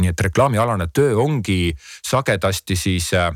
nii 0.00 0.12
et 0.12 0.20
reklaamialane 0.20 0.88
töö 0.94 1.16
ongi 1.22 1.74
sagedasti 2.08 2.76
siis 2.76 3.12
äh, 3.14 3.30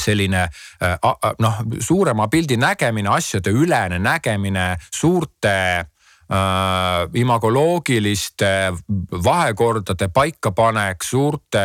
selline 0.00 0.42
äh, 0.42 0.98
noh, 1.38 1.62
suurema 1.80 2.28
pildi 2.28 2.56
nägemine, 2.56 3.08
asjade 3.08 3.50
ülene 3.50 3.98
nägemine, 3.98 4.76
suurte 4.94 5.54
äh, 5.80 5.86
imagoloogiliste 7.14 8.72
vahekordade 9.24 10.08
paikapanek, 10.08 11.02
suurte 11.02 11.64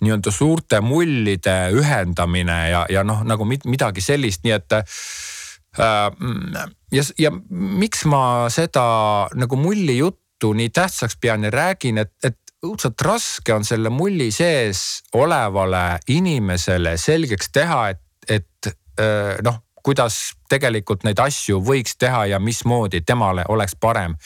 nii-öelda 0.00 0.30
suurte 0.32 0.80
mullide 0.80 1.58
ühendamine 1.76 2.60
ja, 2.70 2.86
ja 2.90 3.04
noh, 3.04 3.22
nagu 3.24 3.44
midagi 3.44 4.00
sellist, 4.00 4.44
nii 4.44 4.56
et 4.56 4.80
ja, 5.78 7.02
ja 7.18 7.30
miks 7.50 8.04
ma 8.10 8.22
seda 8.50 8.84
nagu 9.38 9.56
mulli 9.60 9.98
juttu 9.98 10.52
nii 10.52 10.70
tähtsaks 10.74 11.18
pean 11.20 11.44
ja 11.46 11.50
räägin, 11.50 11.98
et, 11.98 12.12
et 12.24 12.38
õudselt 12.66 13.00
raske 13.06 13.54
on 13.54 13.64
selle 13.64 13.90
mulli 13.94 14.30
sees 14.34 15.04
olevale 15.14 16.00
inimesele 16.10 16.96
selgeks 16.98 17.52
teha, 17.54 17.88
et, 17.94 18.02
et 18.28 18.72
äh, 18.98 19.38
noh 19.46 19.62
kuidas 19.88 20.16
tegelikult 20.50 21.04
neid 21.06 21.20
asju 21.22 21.62
võiks 21.64 21.96
teha 21.96 22.26
ja 22.32 22.38
mismoodi 22.42 23.00
temale 23.06 23.46
oleks 23.48 23.76
parem. 23.80 24.16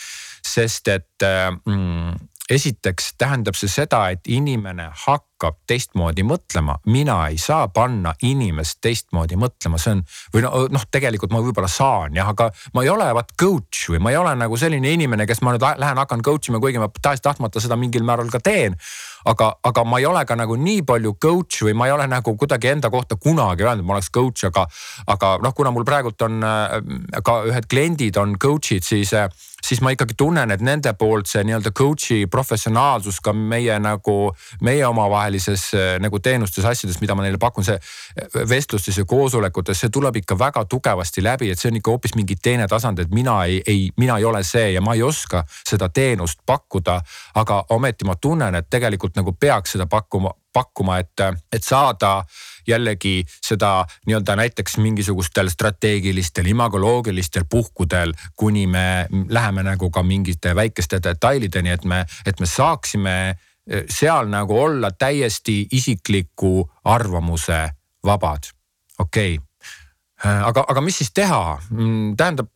sest 0.42 0.88
et 0.88 1.22
mm, 1.22 2.16
esiteks 2.52 3.12
tähendab 3.20 3.56
see 3.58 3.70
seda, 3.70 4.04
et 4.12 4.28
inimene 4.30 4.88
hakkab 5.04 5.58
teistmoodi 5.68 6.24
mõtlema, 6.26 6.76
mina 6.92 7.16
ei 7.30 7.38
saa 7.40 7.66
panna 7.72 8.14
inimest 8.28 8.80
teistmoodi 8.84 9.38
mõtlema, 9.40 9.80
see 9.80 9.96
on 9.96 10.04
või 10.34 10.44
noh, 10.44 10.58
noh, 10.72 10.86
tegelikult 10.92 11.32
ma 11.34 11.42
võib-olla 11.44 11.70
saan 11.70 12.18
jah, 12.18 12.28
aga 12.32 12.50
ma 12.76 12.84
ei 12.84 12.92
ole 12.92 13.08
vaat 13.16 13.34
coach 13.40 13.88
või 13.92 14.02
ma 14.04 14.12
ei 14.12 14.20
ole 14.20 14.34
nagu 14.38 14.58
selline 14.60 14.92
inimene, 14.94 15.26
kes 15.28 15.42
ma 15.42 15.54
nüüd 15.54 15.66
lähen 15.82 16.02
hakkan 16.02 16.24
coach 16.24 16.52
ima, 16.52 16.60
kuigi 16.62 16.82
ma 16.82 16.90
tahes-tahtmata 16.92 17.62
seda 17.62 17.78
mingil 17.80 18.06
määral 18.06 18.30
ka 18.32 18.42
teen 18.42 18.78
aga, 19.24 19.52
aga 19.62 19.84
ma 19.84 20.00
ei 20.00 20.06
ole 20.06 20.24
ka 20.28 20.36
nagu 20.38 20.56
nii 20.56 20.82
palju 20.88 21.14
coach 21.22 21.62
või 21.66 21.76
ma 21.78 21.88
ei 21.88 21.94
ole 21.96 22.08
nagu 22.10 22.36
kuidagi 22.36 22.72
enda 22.72 22.90
kohta 22.90 23.16
kunagi 23.16 23.66
öelnud, 23.66 23.84
et 23.84 23.88
ma 23.88 23.96
oleks 23.96 24.10
coach, 24.14 24.46
aga, 24.48 24.66
aga 25.06 25.36
noh, 25.42 25.54
kuna 25.54 25.72
mul 25.74 25.86
praegult 25.88 26.22
on 26.26 26.42
äh, 26.46 26.76
ka 27.24 27.42
ühed 27.50 27.68
kliendid 27.70 28.18
on 28.20 28.36
coach'id, 28.40 28.84
siis 28.86 29.14
äh, 29.16 29.28
siis 29.66 29.80
ma 29.80 29.92
ikkagi 29.94 30.14
tunnen, 30.18 30.50
et 30.50 30.60
nende 30.60 30.92
poolt 30.98 31.30
see 31.30 31.42
nii-öelda 31.46 31.70
coach'i 31.76 32.26
professionaalsus 32.30 33.20
ka 33.22 33.32
meie 33.32 33.78
nagu, 33.82 34.16
meie 34.66 34.86
omavahelises 34.86 35.66
äh, 35.74 35.90
nagu 36.02 36.18
teenustes, 36.18 36.66
asjades, 36.66 36.98
mida 37.00 37.14
ma 37.14 37.24
neile 37.24 37.38
pakun, 37.42 37.66
see 37.66 37.78
vestlustes 38.48 38.98
ja 38.98 39.06
koosolekutes, 39.08 39.84
see 39.84 39.92
tuleb 39.92 40.18
ikka 40.22 40.38
väga 40.38 40.64
tugevasti 40.70 41.22
läbi, 41.24 41.52
et 41.52 41.60
see 41.60 41.70
on 41.70 41.78
ikka 41.78 41.94
hoopis 41.94 42.16
mingi 42.18 42.36
teine 42.42 42.66
tasand, 42.70 43.02
et 43.02 43.14
mina 43.14 43.38
ei, 43.46 43.62
ei, 43.66 43.88
mina 43.96 44.18
ei 44.18 44.26
ole 44.28 44.42
see 44.46 44.72
ja 44.74 44.82
ma 44.82 44.96
ei 44.98 45.02
oska 45.06 45.44
seda 45.68 45.88
teenust 45.88 46.42
pakkuda. 46.46 47.00
aga 47.34 47.64
ometi 47.70 48.04
ma 48.04 48.14
tunnen, 48.16 48.54
et 48.54 48.68
tegelikult 48.70 49.11
tegelikult 49.12 49.16
nagu 49.16 49.32
peaks 49.38 49.72
seda 49.72 49.86
pakkuma, 49.86 50.32
pakkuma, 50.52 50.98
et, 50.98 51.20
et 51.52 51.64
saada 51.64 52.24
jällegi 52.66 53.24
seda 53.26 53.84
nii-öelda 54.06 54.36
näiteks 54.36 54.78
mingisugustel 54.78 55.48
strateegilistel, 55.50 56.46
imagoloogilistel 56.46 57.44
puhkudel, 57.50 58.12
kuni 58.36 58.66
me 58.66 59.06
läheme 59.28 59.62
nagu 59.62 59.90
ka 59.90 60.02
mingite 60.02 60.54
väikeste 60.54 61.00
detailideni, 61.02 61.70
et 61.70 61.84
me, 61.84 62.04
et 62.26 62.40
me 62.40 62.46
saaksime 62.46 63.14
eh, 63.30 63.84
seal 63.88 64.28
nagu 64.28 64.58
olla 64.58 64.90
täiesti 64.90 65.66
isikliku 65.72 66.70
arvamuse 66.84 67.70
vabad. 68.04 68.50
okei 68.98 69.38
okay., 69.38 69.46
aga, 70.22 70.64
aga 70.68 70.80
mis 70.80 70.98
siis 70.98 71.10
teha, 71.10 71.58
mm, 71.70 72.16
tähendab 72.16 72.46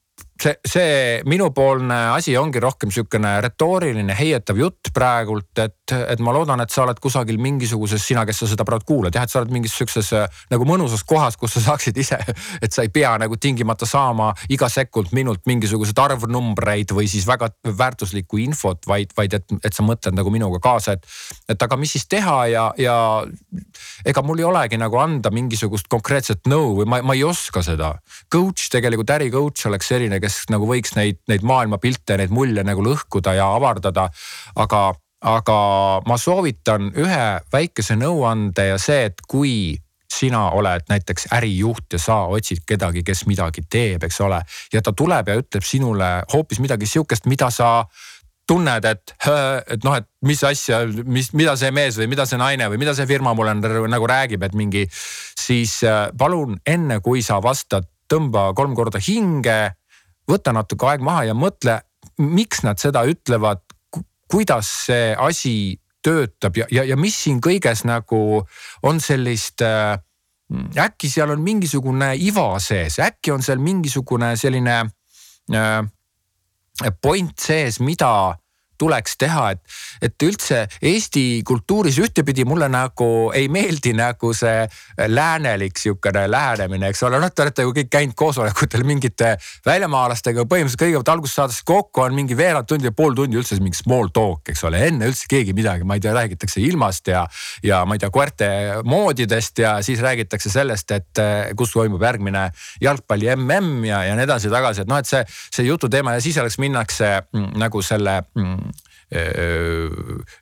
see, 0.43 0.55
see 0.67 1.23
minupoolne 1.29 1.97
asi 2.15 2.37
ongi 2.39 2.61
rohkem 2.63 2.93
sihukene 2.93 3.37
retooriline 3.45 4.17
heietav 4.19 4.61
jutt 4.61 4.93
praegult, 4.95 5.53
et, 5.63 5.86
et 5.95 6.21
ma 6.25 6.33
loodan, 6.35 6.61
et 6.62 6.73
sa 6.73 6.83
oled 6.85 6.99
kusagil 7.02 7.38
mingisuguses, 7.43 8.02
sina, 8.02 8.25
kes 8.26 8.43
sa 8.43 8.49
seda 8.50 8.66
praegu 8.66 8.87
kuulad, 8.88 9.14
jah, 9.14 9.26
et 9.26 9.33
sa 9.33 9.40
oled 9.40 9.52
mingis 9.55 9.75
sihukeses 9.76 10.12
nagu 10.52 10.66
mõnusas 10.69 11.05
kohas, 11.07 11.38
kus 11.40 11.57
sa 11.57 11.62
saaksid 11.69 11.99
ise, 12.02 12.19
et 12.64 12.73
sa 12.75 12.85
ei 12.87 12.90
pea 12.93 13.14
nagu 13.21 13.38
tingimata 13.40 13.88
saama 13.88 14.33
iga 14.52 14.69
sekund 14.73 15.12
minult 15.16 15.45
mingisuguseid 15.47 15.99
arvnumbreid 16.02 16.95
või 16.97 17.09
siis 17.11 17.26
väga 17.28 17.50
väärtuslikku 17.66 18.40
infot, 18.43 18.83
vaid, 18.88 19.14
vaid 19.16 19.38
et, 19.38 19.57
et 19.62 19.76
sa 19.76 19.85
mõtled 19.87 20.16
nagu 20.16 20.33
minuga 20.35 20.61
kaasa, 20.62 20.97
et, 20.97 21.07
et 21.52 21.66
aga 21.69 21.78
mis 21.81 21.95
siis 21.97 22.07
teha 22.11 22.38
ja, 22.52 22.66
ja 22.81 22.97
ega 24.07 24.25
mul 24.26 24.43
ei 24.43 24.49
olegi 24.49 24.81
nagu 24.81 24.99
anda 25.00 25.33
mingisugust 25.35 25.90
konkreetset 25.93 26.50
nõu 26.50 26.76
või 26.81 26.90
ma, 26.90 27.00
ma 27.07 27.16
ei 27.16 27.25
oska 27.26 27.62
seda. 27.66 27.95
Coach 28.33 28.71
tegelikult, 28.73 29.11
äri 29.14 29.31
coach 29.35 29.69
oleks 29.71 29.90
selline, 29.93 30.21
kes 30.23 30.45
nagu 30.52 30.69
võiks 30.69 30.97
neid, 30.99 31.23
neid 31.31 31.47
maailmapilte, 31.47 32.19
neid 32.21 32.35
mulje 32.35 32.64
nagu 32.66 32.85
lõhkuda 32.85 33.37
ja 33.38 33.49
avardada. 33.57 34.09
aga, 34.57 34.81
aga 35.26 35.59
ma 36.06 36.18
soovitan 36.21 36.92
ühe 36.95 37.25
väikese 37.52 37.97
nõuande 37.99 38.71
ja 38.71 38.78
see, 38.78 39.09
et 39.11 39.23
kui 39.28 39.76
sina 40.16 40.50
oled 40.54 40.87
näiteks 40.88 41.28
ärijuht 41.35 41.92
ja 41.92 42.00
sa 42.00 42.18
otsid 42.33 42.62
kedagi, 42.66 43.02
kes 43.04 43.25
midagi 43.26 43.64
teeb, 43.71 44.04
eks 44.06 44.21
ole. 44.25 44.40
ja 44.73 44.83
ta 44.83 44.92
tuleb 44.97 45.28
ja 45.28 45.38
ütleb 45.40 45.66
sinule 45.66 46.11
hoopis 46.33 46.62
midagi 46.62 46.87
sihukest, 46.87 47.26
mida 47.26 47.50
sa 47.50 47.85
tunned, 48.47 48.85
et, 48.87 49.14
et 49.75 49.85
noh, 49.85 49.97
et 49.99 50.06
mis 50.26 50.42
asja, 50.47 50.85
mis, 50.87 51.33
mida 51.35 51.56
see 51.59 51.73
mees 51.75 51.99
või 51.99 52.06
mida 52.12 52.26
see 52.28 52.38
naine 52.38 52.68
või 52.71 52.78
mida 52.78 52.95
see 52.95 53.09
firma 53.11 53.35
mulle 53.35 53.56
nagu 53.59 54.06
räägib, 54.06 54.47
et 54.47 54.54
mingi. 54.54 54.87
siis 55.37 55.80
äh, 55.85 56.06
palun 56.18 56.54
enne, 56.66 57.00
kui 57.02 57.23
sa 57.26 57.40
vastad, 57.42 57.88
tõmba 58.06 58.52
kolm 58.54 58.75
korda 58.78 59.02
hinge. 59.02 59.75
võta 60.30 60.54
natuke 60.54 60.87
aeg 60.87 61.02
maha 61.02 61.26
ja 61.26 61.35
mõtle, 61.35 61.80
miks 62.18 62.62
nad 62.62 62.78
seda 62.78 63.04
ütlevad, 63.06 63.66
kuidas 64.37 64.69
see 64.87 65.14
asi 65.16 65.57
töötab 66.05 66.59
ja, 66.61 66.66
ja, 66.71 66.85
ja 66.85 66.97
mis 67.00 67.16
siin 67.25 67.40
kõiges 67.40 67.87
nagu 67.88 68.43
on 68.87 69.00
sellist 69.00 69.64
äh, 69.64 69.97
äkki 70.78 71.09
seal 71.11 71.33
on 71.33 71.40
mingisugune 71.43 72.12
iva 72.21 72.50
sees, 72.62 73.00
äkki 73.02 73.33
on 73.33 73.43
seal 73.43 73.62
mingisugune 73.64 74.35
selline 74.38 74.76
äh, 75.57 75.81
point 77.00 77.33
sees, 77.40 77.81
mida 77.81 78.37
tuleks 78.78 79.16
teha, 79.21 79.50
et, 79.54 79.61
et 80.02 80.26
üldse 80.26 80.64
Eesti 80.83 81.42
kultuuris 81.47 81.99
ühtepidi 82.02 82.47
mulle 82.49 82.68
nagu 82.73 83.30
ei 83.37 83.49
meeldi 83.52 83.95
nagu 83.97 84.33
see 84.37 84.66
läänelik 85.09 85.78
sihukene 85.80 86.26
lähenemine, 86.30 86.90
eks 86.92 87.02
ole, 87.06 87.21
noh, 87.23 87.33
te 87.33 87.45
olete 87.47 87.66
ju 87.66 87.75
kõik 87.76 87.90
käinud 87.92 88.16
koosolekutel 88.18 88.85
mingite 88.87 89.35
väljamaalastega, 89.66 90.47
põhimõtteliselt 90.49 90.83
kõigepealt 90.83 91.12
alguses 91.14 91.38
saadakse 91.40 91.66
kokku, 91.66 92.04
on 92.06 92.16
mingi 92.16 92.37
veerand 92.38 92.68
tundi 92.68 92.88
ja 92.90 92.95
pool 92.97 93.16
tundi 93.16 93.38
üldse 93.40 93.59
mingi 93.62 93.78
small 93.78 94.11
talk, 94.14 94.47
eks 94.52 94.64
ole, 94.68 94.83
enne 94.88 95.11
üldse 95.11 95.28
keegi 95.30 95.54
midagi, 95.56 95.87
ma 95.88 95.97
ei 95.99 96.04
tea, 96.04 96.14
räägitakse 96.16 96.62
ilmast 96.64 97.11
ja. 97.12 97.25
ja 97.66 97.83
ma 97.88 97.97
ei 97.97 98.02
tea, 98.02 98.11
koerte 98.14 98.50
moodidest 98.85 99.64
ja 99.64 99.76
siis 99.87 100.02
räägitakse 100.04 100.52
sellest, 100.52 100.92
et 100.97 101.25
kus 101.56 101.75
toimub 101.75 102.02
järgmine 102.02 102.49
jalgpalli 102.83 103.33
mm 103.37 103.85
ja, 103.85 104.02
ja 104.04 104.16
nii 104.16 104.26
edasi-tagasi, 104.26 104.85
et 104.85 104.90
noh, 104.90 105.00
et 105.00 105.09
see, 105.09 105.23
see 105.54 105.66
jututeema 105.66 106.16
ja 106.16 106.23
siis 106.25 106.38
alles 106.40 106.59
minnakse 106.62 107.09
mm, 107.33 107.52
nagu 107.61 107.83
selle 107.85 108.21
mm, 108.35 108.66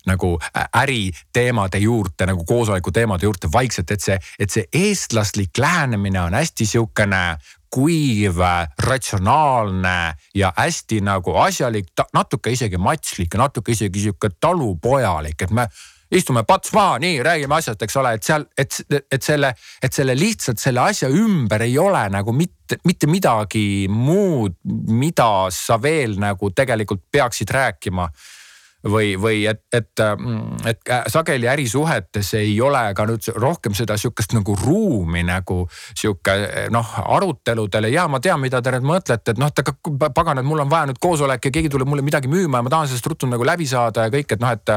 nagu 0.07 0.31
äriteemade 0.81 1.79
juurde 1.83 2.27
nagu 2.27 2.45
koosoleku 2.49 2.93
teemade 2.97 3.27
juurde 3.27 3.51
vaikselt, 3.53 3.91
et 3.91 4.01
see, 4.01 4.17
et 4.39 4.51
see 4.51 4.65
eestlaslik 4.73 5.59
lähenemine 5.61 6.23
on 6.23 6.35
hästi 6.35 6.67
sihukene 6.67 7.37
kuiv, 7.75 8.39
ratsionaalne 8.87 10.15
ja 10.35 10.53
hästi 10.57 11.01
nagu 11.05 11.35
asjalik, 11.43 11.91
natuke 12.15 12.55
isegi 12.55 12.79
matslik 12.79 13.35
ja 13.35 13.43
natuke 13.43 13.75
isegi 13.75 14.07
sihuke 14.07 14.31
talupojalik, 14.41 15.43
et 15.43 15.51
me 15.51 15.67
istume 16.15 16.45
pats 16.47 16.73
maha, 16.73 16.99
nii 17.03 17.19
räägime 17.27 17.57
asjast, 17.57 17.83
eks 17.83 17.97
ole, 17.99 18.13
et 18.15 18.27
seal, 18.27 18.47
et, 18.59 18.79
et 19.13 19.23
selle, 19.27 19.51
et 19.83 19.97
selle 19.97 20.15
lihtsalt 20.19 20.63
selle 20.63 20.85
asja 20.85 21.11
ümber 21.11 21.65
ei 21.67 21.75
ole 21.81 22.05
nagu 22.15 22.33
mitte, 22.37 22.79
mitte 22.87 23.11
midagi 23.11 23.89
muud, 23.91 24.61
mida 24.95 25.49
sa 25.55 25.81
veel 25.83 26.15
nagu 26.23 26.53
tegelikult 26.55 27.03
peaksid 27.13 27.51
rääkima 27.51 28.09
või, 28.85 29.15
või 29.21 29.45
et, 29.49 29.63
et, 29.73 30.03
mm, 30.19 30.67
et 30.69 30.93
sageli 31.13 31.49
ärisuhetes 31.49 32.35
ei 32.39 32.55
ole 32.61 32.83
ka 32.97 33.07
nüüd 33.09 33.29
rohkem 33.41 33.75
seda 33.77 33.97
sihukest 34.01 34.37
nagu 34.37 34.57
ruumi 34.61 35.25
nagu 35.27 35.65
sihuke 35.95 36.69
noh, 36.75 36.95
aruteludele. 37.17 37.91
Ja 37.95 38.07
ma 38.09 38.21
tean, 38.21 38.41
mida 38.43 38.63
te 38.63 38.75
nüüd 38.77 38.89
mõtlete, 38.89 39.35
et 39.35 39.41
noh, 39.41 39.51
et 39.53 39.65
aga 39.65 40.11
pagan, 40.15 40.41
et 40.41 40.49
mul 40.49 40.65
on 40.65 40.71
vaja 40.71 40.91
nüüd 40.91 41.01
koosolek 41.03 41.49
ja 41.49 41.55
keegi 41.55 41.73
tuleb 41.73 41.89
mulle 41.91 42.05
midagi 42.05 42.31
müüma 42.31 42.61
ja 42.61 42.67
ma 42.67 42.73
tahan 42.73 42.91
sellest 42.91 43.13
ruttu 43.13 43.31
nagu 43.31 43.47
läbi 43.47 43.67
saada 43.69 44.09
ja 44.09 44.15
kõik, 44.15 44.37
et 44.37 44.45
noh, 44.45 44.53
et 44.53 44.77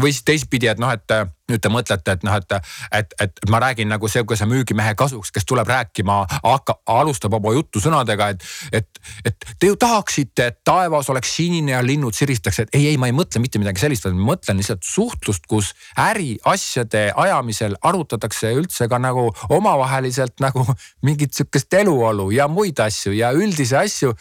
või 0.00 0.12
siis 0.12 0.24
teistpidi, 0.24 0.68
et 0.70 0.80
noh, 0.80 0.92
et 0.92 1.14
nüüd 1.50 1.60
te 1.60 1.70
mõtlete, 1.72 2.14
et 2.16 2.24
noh, 2.24 2.36
et, 2.38 2.54
et, 2.96 3.14
et 3.20 3.40
ma 3.52 3.60
räägin 3.62 3.90
nagu 3.92 4.08
sihukese 4.08 4.46
müügimehe 4.48 4.94
kasuks, 4.98 5.32
kes 5.34 5.46
tuleb 5.48 5.68
rääkima, 5.68 6.18
hakka, 6.44 6.78
alustab 6.94 7.34
oma 7.36 7.52
juttu 7.56 7.82
sõnadega, 7.82 8.30
et, 8.32 8.46
et, 8.80 9.00
et 9.28 9.48
te 9.60 9.70
ju 9.70 9.76
tahaksite, 9.80 10.46
et 10.52 10.60
taevas 10.64 11.10
oleks 11.12 11.34
sinine 11.36 11.74
ja 11.74 11.82
linnud 11.84 12.16
siristaks, 12.16 12.62
et 12.64 12.76
ei, 12.78 12.86
ei, 12.92 13.00
ma 13.00 13.10
ei 13.10 13.16
mõtle 13.16 13.42
mitte 13.42 13.60
midagi 13.60 13.84
sellist, 13.84 14.06
vaid 14.06 14.16
ma 14.18 14.32
mõtlen 14.32 14.62
lihtsalt 14.62 14.86
suhtlust, 14.86 15.48
kus 15.50 15.72
äriasjade 16.00 17.10
ajamisel 17.24 17.76
arutatakse 17.82 18.54
üldse 18.56 18.88
ka 18.88 19.00
nagu 19.02 19.28
omavaheliselt 19.52 20.40
nagu 20.44 20.64
mingit 21.06 21.36
sihukest 21.36 21.80
eluolu 21.82 22.30
ja 22.32 22.48
muid 22.48 22.80
asju 22.80 23.12
ja 23.16 23.34
üldisi 23.36 23.76
asju 23.76 24.14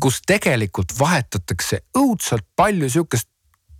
kus 0.00 0.22
tegelikult 0.24 0.94
vahetatakse 0.96 1.82
õudselt 1.98 2.46
palju 2.56 2.88
sihukest 2.88 3.28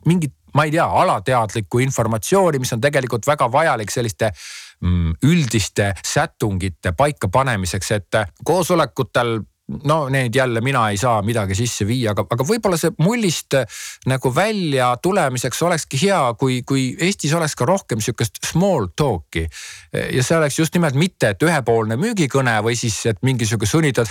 mingit 0.07 0.35
ma 0.55 0.65
ei 0.65 0.75
tea, 0.75 0.85
alateadlikku 0.85 1.81
informatsiooni, 1.85 2.61
mis 2.63 2.73
on 2.73 2.81
tegelikult 2.81 3.27
väga 3.27 3.49
vajalik 3.53 3.91
selliste 3.91 4.33
mm, 4.81 5.17
üldiste 5.29 5.93
sätungite 6.05 6.93
paikapanemiseks, 6.97 7.91
et 7.99 8.21
koosolekutel 8.45 9.41
no 9.85 10.09
neid 10.13 10.35
jälle 10.35 10.61
mina 10.61 10.85
ei 10.91 10.97
saa 11.01 11.23
midagi 11.23 11.55
sisse 11.59 11.87
viia, 11.87 12.13
aga, 12.13 12.25
aga 12.31 12.47
võib-olla 12.47 12.79
see 12.81 12.93
mullist 13.03 13.57
äh, 13.59 13.81
nagu 14.11 14.33
välja 14.35 14.93
tulemiseks 15.03 15.63
olekski 15.67 16.01
hea, 16.05 16.21
kui, 16.39 16.61
kui 16.67 16.91
Eestis 17.01 17.35
oleks 17.37 17.57
ka 17.59 17.67
rohkem 17.69 18.03
sihukest 18.03 18.43
small 18.47 18.91
talk'i. 18.97 19.47
ja 19.93 20.23
see 20.25 20.37
oleks 20.37 20.59
just 20.59 20.75
nimelt 20.75 20.97
mitte, 20.99 21.33
et 21.35 21.43
ühepoolne 21.43 21.97
müügikõne 22.01 22.59
või 22.65 22.77
siis, 22.79 22.97
et 23.11 23.21
mingisugune 23.23 23.69
sunnitud 23.69 24.11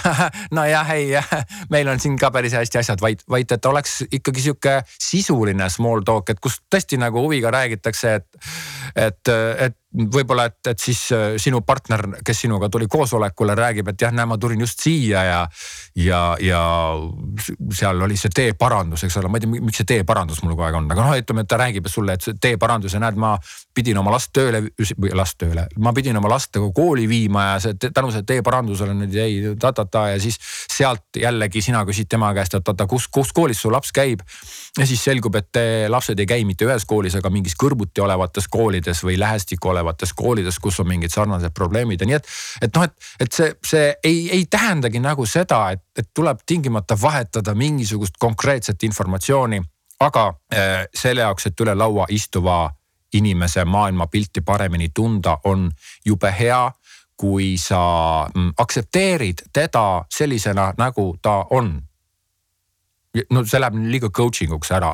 nojah, 0.58 0.95
ei, 0.95 1.15
meil 1.74 1.89
on 1.91 2.00
siin 2.00 2.17
ka 2.21 2.32
päris 2.34 2.56
hästi 2.58 2.82
asjad, 2.82 3.02
vaid, 3.02 3.26
vaid 3.30 3.52
et 3.52 3.65
oleks 3.65 4.02
ikkagi 4.12 4.47
sihuke 4.47 4.78
sisuline 4.91 5.69
small 5.74 6.06
talk, 6.08 6.30
et 6.30 6.41
kus 6.41 6.62
tõesti 6.71 7.00
nagu 7.02 7.24
huviga 7.26 7.52
räägitakse, 7.54 8.15
et, 8.21 8.52
et, 8.95 9.34
et 9.67 9.81
võib-olla, 9.91 10.45
et, 10.47 10.60
et 10.71 10.80
siis 10.80 10.99
äh, 11.15 11.36
sinu 11.41 11.62
partner, 11.67 12.06
kes 12.25 12.43
sinuga 12.45 12.69
tuli 12.71 12.88
koosolekule, 12.91 13.56
räägib, 13.58 13.91
et 13.91 14.06
jah, 14.06 14.13
näe, 14.15 14.25
ma 14.30 14.38
tulin 14.39 14.63
just 14.63 14.80
siia 14.84 15.23
ja. 15.27 15.39
ja, 15.99 16.21
ja 16.39 16.62
seal 17.75 18.01
oli 18.08 18.17
see 18.19 18.32
teeparandus, 18.36 19.04
eks 19.08 19.19
ole, 19.19 19.32
ma 19.32 19.39
ei 19.39 19.45
tea, 19.45 19.51
miks 19.58 19.82
see 19.82 19.89
teeparandus 19.91 20.39
mul 20.43 20.56
kogu 20.56 20.67
aeg 20.67 20.80
on, 20.80 20.88
aga 20.95 21.08
noh, 21.08 21.17
ütleme, 21.19 21.43
et 21.43 21.51
ta 21.51 21.60
räägib 21.60 21.89
sulle, 21.91 22.15
et 22.15 22.23
see 22.23 22.39
teeparandus 22.39 22.95
ja 22.95 23.04
näed, 23.04 23.19
ma 23.19 23.34
pidin 23.75 23.99
oma 23.99 24.13
last 24.15 24.32
tööle, 24.36 24.63
või 24.95 25.12
last 25.17 25.39
tööle, 25.41 25.67
ma 25.84 25.93
pidin 25.97 26.19
oma 26.21 26.32
last 26.32 26.56
nagu 26.56 26.71
kooli 26.75 27.08
viima 27.12 27.49
ja 27.49 27.60
see 27.65 27.75
tänu 27.82 28.13
sellele 28.13 28.30
teeparandusele 28.32 28.95
nüüd 28.95 29.15
jäi 29.15 29.56
ta-ta-ta 29.60 30.08
ja 30.13 30.21
siis 30.23 30.39
sealt 30.71 31.19
jällegi 31.19 31.63
sina 31.63 31.84
küsid 31.88 32.08
tema 32.12 32.32
käest, 32.38 32.56
et 32.56 32.67
oota, 32.67 32.88
kus, 32.88 33.10
kus 33.12 33.36
koolis 33.36 33.60
su 33.63 33.71
laps 33.71 33.91
käib. 33.95 34.23
Ja 34.77 34.86
siis 34.88 35.03
selgub, 35.03 35.36
et 35.36 35.60
lapsed 35.91 36.19
ei 36.19 36.27
käi 36.29 36.45
mitte 36.47 36.65
ühes 36.65 36.86
koolis, 36.88 37.15
aga 37.19 37.29
mingis 37.34 37.57
kõrvuti 37.60 38.03
olevates 38.03 38.47
koolides 38.47 39.03
või 39.03 39.17
lähestikku 39.19 39.67
olevates 39.67 40.13
koolides, 40.15 40.60
kus 40.63 40.79
on 40.79 40.88
mingid 40.88 41.12
sarnased 41.12 41.51
probleemid 41.55 42.01
ja 42.01 42.07
nii, 42.07 42.19
et. 42.19 42.29
et 42.62 42.75
noh, 42.75 42.88
et, 42.88 43.10
et 43.19 43.36
see, 43.36 43.51
see 43.67 43.89
ei, 44.03 44.21
ei 44.38 44.45
tähendagi 44.49 45.01
nagu 45.03 45.25
seda, 45.27 45.65
et, 45.75 45.84
et 45.97 46.07
tuleb 46.15 46.45
tingimata 46.45 46.95
vahetada 47.01 47.55
mingisugust 47.55 48.15
konkreetset 48.19 48.84
informatsiooni. 48.84 49.62
aga 49.99 50.27
äh, 50.53 50.86
selle 50.95 51.21
jaoks, 51.21 51.45
et 51.45 51.60
üle 51.62 51.75
laua 51.75 52.05
istuva 52.10 52.71
inimese 53.13 53.65
maailmapilti 53.65 54.41
paremini 54.41 54.89
tunda, 54.95 55.38
on 55.43 55.71
jube 56.05 56.31
hea 56.39 56.71
kui 57.21 57.57
sa 57.57 57.81
mm, 58.36 58.53
aktsepteerid 58.57 59.45
teda 59.53 60.03
sellisena, 60.10 60.73
nagu 60.77 61.15
ta 61.21 61.45
on. 61.49 61.75
No 63.32 63.45
see 63.45 63.62
läheb 63.62 63.78
liiga 63.91 64.12
coaching 64.13 64.54
uks 64.56 64.71
ära, 64.76 64.91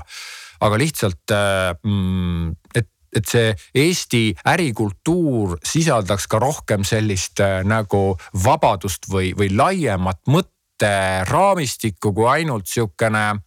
aga 0.66 0.80
lihtsalt, 0.82 1.24
äh, 1.34 1.74
mm, 1.84 2.54
et 2.76 2.92
et 3.16 3.30
see 3.30 3.54
Eesti 3.80 4.22
ärikultuur 4.52 5.56
sisaldaks 5.66 6.28
ka 6.30 6.42
rohkem 6.44 6.84
sellist 6.86 7.40
äh, 7.42 7.62
nagu 7.66 8.18
vabadust 8.44 9.08
või, 9.10 9.32
või 9.38 9.48
laiemat 9.56 10.20
mõtteraamistikku 10.28 12.12
kui 12.14 12.28
ainult 12.30 12.68
sihukene 12.68 13.40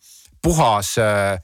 puhas 0.42 0.94
äh, 0.98 1.36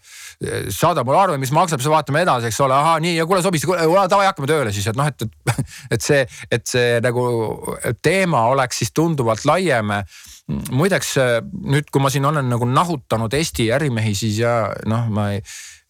saada 0.75 1.05
mulle 1.05 1.21
arve, 1.21 1.39
mis 1.41 1.53
maksab, 1.55 1.81
siis 1.81 1.93
vaatame 1.93 2.23
edasi, 2.27 2.51
eks 2.51 2.61
ole, 2.65 2.77
ahaa 2.77 2.99
nii 3.01 3.15
ja 3.17 3.27
kuule 3.29 3.43
sobis, 3.45 3.65
davai 3.67 4.27
hakkame 4.29 4.51
tööle 4.51 4.73
siis, 4.75 4.89
et 4.91 4.99
noh, 4.99 5.09
et, 5.09 5.25
et, 5.25 5.63
et 5.97 6.05
see, 6.05 6.23
et 6.53 6.67
see 6.69 6.99
nagu 7.05 7.27
teema 8.05 8.47
oleks 8.53 8.83
siis 8.83 8.93
tunduvalt 8.97 9.47
laiem. 9.49 9.95
muideks 10.71 11.17
nüüd, 11.73 11.89
kui 11.91 12.03
ma 12.03 12.11
siin 12.13 12.29
olen 12.29 12.47
nagu 12.53 12.69
nahutanud 12.69 13.33
Eesti 13.35 13.71
ärimehi, 13.75 14.15
siis 14.15 14.39
ja 14.45 14.59
noh, 14.87 15.09
ma 15.11 15.31
ei 15.35 15.41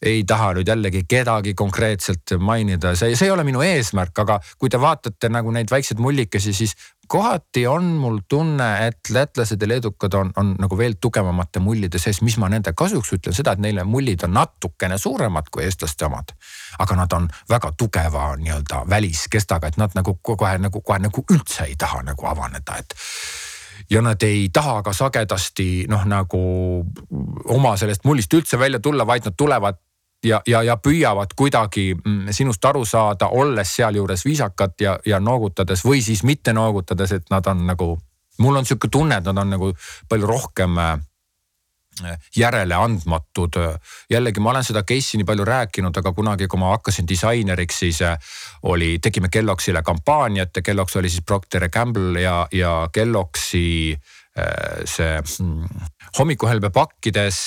ei 0.03 0.25
taha 0.29 0.51
nüüd 0.57 0.69
jällegi 0.69 1.05
kedagi 1.09 1.55
konkreetselt 1.57 2.37
mainida, 2.39 2.93
see, 2.97 3.15
see 3.17 3.31
ei 3.31 3.33
ole 3.33 3.45
minu 3.49 3.63
eesmärk, 3.65 4.19
aga 4.25 4.39
kui 4.61 4.69
te 4.73 4.81
vaatate 4.81 5.31
nagu 5.33 5.53
neid 5.55 5.73
väikseid 5.73 6.01
mullikesi, 6.03 6.53
siis 6.57 6.75
kohati 7.09 7.67
on 7.67 7.85
mul 8.01 8.19
tunne, 8.29 8.69
et 8.87 9.11
lätlased 9.11 9.63
ja 9.63 9.69
leedukad 9.69 10.15
on, 10.19 10.33
on 10.37 10.53
nagu 10.61 10.79
veel 10.79 10.99
tugevamate 11.01 11.63
mullide 11.65 12.01
sees, 12.03 12.21
mis 12.27 12.37
ma 12.43 12.51
nende 12.53 12.75
kasuks 12.77 13.15
ütlen? 13.17 13.37
Seda, 13.37 13.57
et 13.57 13.63
neile 13.63 13.87
mullid 13.89 14.27
on 14.27 14.35
natukene 14.37 14.99
suuremad 14.99 15.49
kui 15.51 15.65
eestlaste 15.65 16.07
omad. 16.07 16.37
aga 16.79 16.97
nad 16.97 17.13
on 17.13 17.29
väga 17.49 17.73
tugeva 17.79 18.29
nii-öelda 18.37 18.83
väliskestaga, 18.91 19.69
et 19.69 19.81
nad 19.81 19.95
nagu 19.97 20.19
kohe 20.23 20.59
nagu 20.59 20.81
kohe 20.81 20.99
nagu 20.99 21.25
üldse 21.33 21.65
ei 21.65 21.77
taha 21.79 22.03
nagu 22.03 22.27
avaneda, 22.27 22.77
et 22.79 22.95
ja 23.91 24.03
nad 24.03 24.23
ei 24.23 24.49
taha 24.53 24.83
ka 24.83 24.93
sagedasti 24.93 25.87
noh, 25.89 26.05
nagu 26.05 26.41
oma 27.55 27.77
sellest 27.77 28.05
mullist 28.05 28.35
üldse 28.35 28.59
välja 28.59 28.81
tulla, 28.83 29.07
vaid 29.07 29.25
nad 29.25 29.37
tulevad 29.39 29.79
ja, 30.27 30.41
ja, 30.47 30.63
ja 30.63 30.77
püüavad 30.77 31.35
kuidagi 31.37 31.95
mm, 31.95 32.33
sinust 32.35 32.65
aru 32.65 32.85
saada, 32.85 33.29
olles 33.29 33.75
sealjuures 33.77 34.25
viisakad 34.27 34.75
ja, 34.81 34.99
ja 35.07 35.21
noogutades 35.21 35.85
või 35.87 36.03
siis 36.03 36.25
mitte 36.27 36.53
noogutades, 36.57 37.13
et 37.13 37.31
nad 37.31 37.47
on 37.47 37.67
nagu. 37.67 37.97
mul 38.39 38.57
on 38.57 38.67
sihuke 38.67 38.89
tunne, 38.93 39.17
et 39.17 39.25
nad 39.25 39.39
on 39.39 39.51
nagu 39.51 39.71
palju 40.09 40.27
rohkem 40.27 40.79
äh, 40.79 40.99
järeleandmatud. 42.37 43.57
jällegi, 44.11 44.41
ma 44.41 44.51
olen 44.51 44.65
seda 44.65 44.83
case'i 44.83 45.17
nii 45.17 45.25
palju 45.25 45.45
rääkinud, 45.45 45.97
aga 45.97 46.13
kunagi, 46.13 46.49
kui 46.49 46.61
ma 46.61 46.75
hakkasin 46.75 47.09
disaineriks, 47.09 47.79
siis 47.79 48.03
äh, 48.03 48.19
oli, 48.63 48.99
tegime 48.99 49.29
Kellogg'sile 49.29 49.83
kampaaniat 49.83 50.57
ja 50.57 50.63
Kellogg's 50.63 50.97
oli 50.97 51.09
siis 51.09 51.25
Procter 51.27 51.69
Gamble 51.69 52.21
ja, 52.21 52.47
ja 52.53 52.89
Kellogg'si 52.93 53.97
äh, 54.39 54.85
see 54.85 55.21
hmm, 55.39 55.65
hommikuhelbe 56.17 56.71
pakkides. 56.75 57.39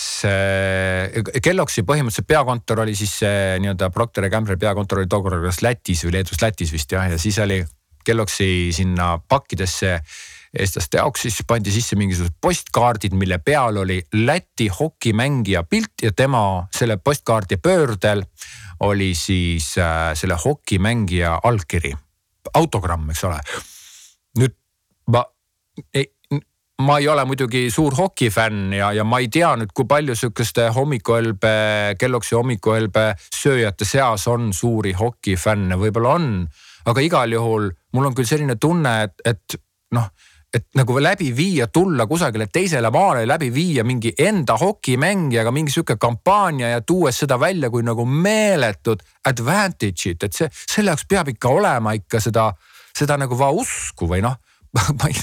Kellogg'si 1.42 1.84
põhimõtteliselt 1.88 2.28
peakontor 2.30 2.84
oli 2.86 2.96
siis 2.98 3.16
nii-öelda 3.24 3.90
Procter 3.94 4.28
ja 4.28 4.34
Gamble 4.34 4.58
peakontor 4.62 5.02
oli 5.02 5.10
tookord 5.10 5.44
kas 5.48 5.64
Lätis 5.66 6.06
või 6.06 6.20
Leedus, 6.20 6.42
Lätis 6.42 6.74
vist 6.74 6.92
jah, 6.94 7.08
ja 7.10 7.18
siis 7.22 7.40
oli 7.42 7.64
Kellogg'si 8.06 8.70
sinna 8.76 9.16
pakkidesse 9.28 9.98
eestlaste 10.60 10.98
jaoks, 10.98 11.28
siis 11.28 11.44
pandi 11.48 11.72
sisse 11.74 11.98
mingisugused 12.00 12.40
postkaardid, 12.42 13.14
mille 13.18 13.38
peal 13.46 13.78
oli 13.84 14.00
Läti 14.26 14.70
hokimängija 14.74 15.64
pilt 15.70 16.02
ja 16.04 16.12
tema 16.12 16.42
selle 16.76 16.98
postkaardi 16.98 17.60
pöördel 17.62 18.24
oli 18.80 19.14
siis 19.16 19.76
äh, 19.78 20.14
selle 20.18 20.38
hokimängija 20.46 21.40
allkiri, 21.44 21.94
autogramm, 22.54 23.10
eks 23.12 23.24
ole. 23.28 23.42
nüüd 24.40 24.56
ma 25.12 25.26
ei 25.94 26.08
ma 26.80 26.98
ei 27.00 27.08
ole 27.12 27.26
muidugi 27.28 27.68
suur 27.72 27.96
hokifänn 27.98 28.74
ja, 28.78 28.92
ja 28.96 29.04
ma 29.04 29.20
ei 29.20 29.28
tea 29.32 29.52
nüüd, 29.60 29.74
kui 29.76 29.88
palju 29.90 30.16
sihukeste 30.16 30.70
hommikuhelbe, 30.76 31.52
Kelloggsi 32.00 32.38
hommikuhelbe 32.38 33.12
sööjate 33.36 33.88
seas 33.88 34.28
on 34.32 34.54
suuri 34.56 34.94
hokifänne, 34.96 35.76
võib-olla 35.80 36.16
on. 36.16 36.32
aga 36.90 37.04
igal 37.04 37.36
juhul 37.36 37.70
mul 37.94 38.10
on 38.10 38.16
küll 38.16 38.28
selline 38.28 38.56
tunne, 38.56 38.96
et, 39.04 39.22
et 39.26 39.60
noh 39.96 40.08
et 40.50 40.66
nagu 40.74 40.96
läbi 40.98 41.28
viia, 41.36 41.68
tulla 41.70 42.08
kusagile 42.10 42.48
teisele 42.50 42.90
maale, 42.90 43.28
läbi 43.30 43.52
viia 43.54 43.84
mingi 43.86 44.16
enda 44.18 44.56
hokimängijaga 44.58 45.52
mingi 45.54 45.70
sihuke 45.70 46.00
kampaania 46.02 46.72
ja 46.72 46.82
tuues 46.82 47.20
seda 47.22 47.38
välja 47.40 47.70
kui 47.70 47.86
nagu 47.86 48.06
meeletut 48.06 49.04
advantage'it, 49.30 50.26
et 50.26 50.34
see, 50.34 50.50
selle 50.50 50.96
jaoks 50.96 51.06
peab 51.06 51.30
ikka 51.36 51.54
olema 51.54 51.94
ikka 51.94 52.24
seda, 52.24 52.48
seda 52.98 53.20
nagu 53.22 53.38
va 53.38 53.52
usku 53.54 54.10
või 54.10 54.24
noh 54.26 54.40
ma 54.98 55.10
ei 55.10 55.22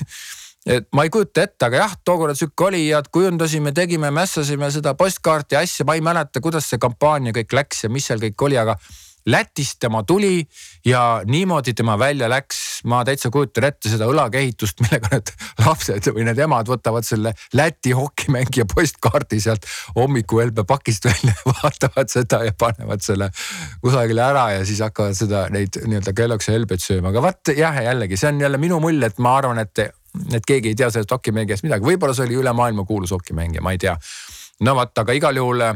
et 0.66 0.88
ma 0.96 1.06
ei 1.06 1.10
kujuta 1.14 1.46
ette, 1.46 1.68
aga 1.68 1.82
jah, 1.84 1.96
tookord 2.04 2.38
sihuke 2.38 2.68
oli 2.68 2.86
ja 2.88 3.00
kujundasime, 3.12 3.72
tegime, 3.76 4.10
mässasime 4.14 4.70
seda 4.74 4.96
postkaarti 4.98 5.58
asja, 5.58 5.86
ma 5.86 5.94
ei 5.94 6.04
mäleta, 6.04 6.42
kuidas 6.42 6.68
see 6.70 6.82
kampaania 6.82 7.34
kõik 7.36 7.54
läks 7.60 7.84
ja 7.86 7.92
mis 7.92 8.08
seal 8.10 8.22
kõik 8.22 8.48
oli, 8.48 8.58
aga 8.60 8.78
Lätist 9.26 9.80
tema 9.82 10.04
tuli 10.06 10.44
ja 10.86 11.22
niimoodi 11.26 11.74
tema 11.74 11.98
välja 11.98 12.28
läks. 12.30 12.56
ma 12.84 13.00
täitsa 13.04 13.30
kujutan 13.30 13.64
ette 13.64 13.90
seda 13.90 14.06
õlakehitust, 14.06 14.78
millega 14.84 15.08
need 15.10 15.32
lapsed 15.64 16.10
või 16.14 16.26
need 16.28 16.38
emad 16.38 16.70
võtavad 16.70 17.06
selle 17.06 17.32
Läti 17.58 17.90
hokimängija 17.96 18.68
postkaardi 18.70 19.40
sealt 19.42 19.66
hommikuhelbe 19.96 20.62
pakist 20.64 21.08
välja, 21.10 21.34
vaatavad 21.56 22.12
seda 22.12 22.44
ja 22.46 22.54
panevad 22.58 23.02
selle 23.02 23.32
kusagile 23.82 24.22
ära 24.22 24.46
ja 24.54 24.64
siis 24.68 24.84
hakkavad 24.86 25.18
seda, 25.18 25.48
neid 25.50 25.80
nii-öelda 25.82 26.14
Kelloggsi 26.14 26.54
helbeid 26.54 26.86
sööma, 26.86 27.10
aga 27.10 27.26
vaat 27.26 27.56
jah, 27.56 27.82
jällegi 27.88 28.20
see 28.20 28.30
on 28.30 28.46
jälle 28.46 28.62
minu 28.62 28.78
mull, 28.84 29.02
et 29.02 29.18
ma 29.18 29.34
arvan, 29.40 29.58
et, 29.58 29.88
et 30.32 30.46
keegi 30.46 30.72
ei 30.72 30.78
tea 30.78 30.90
sellest 30.90 31.12
hokimängijast 31.12 31.66
midagi, 31.66 31.84
võib-olla 31.84 32.14
see 32.16 32.28
oli 32.28 32.40
üle 32.42 32.52
maailma 32.56 32.86
kuulus 32.88 33.14
hokimängija, 33.16 33.64
ma 33.64 33.74
ei 33.76 33.82
tea. 33.82 33.96
no 34.66 34.74
vot, 34.78 34.98
aga 34.98 35.16
igal 35.16 35.36
juhul 35.36 35.68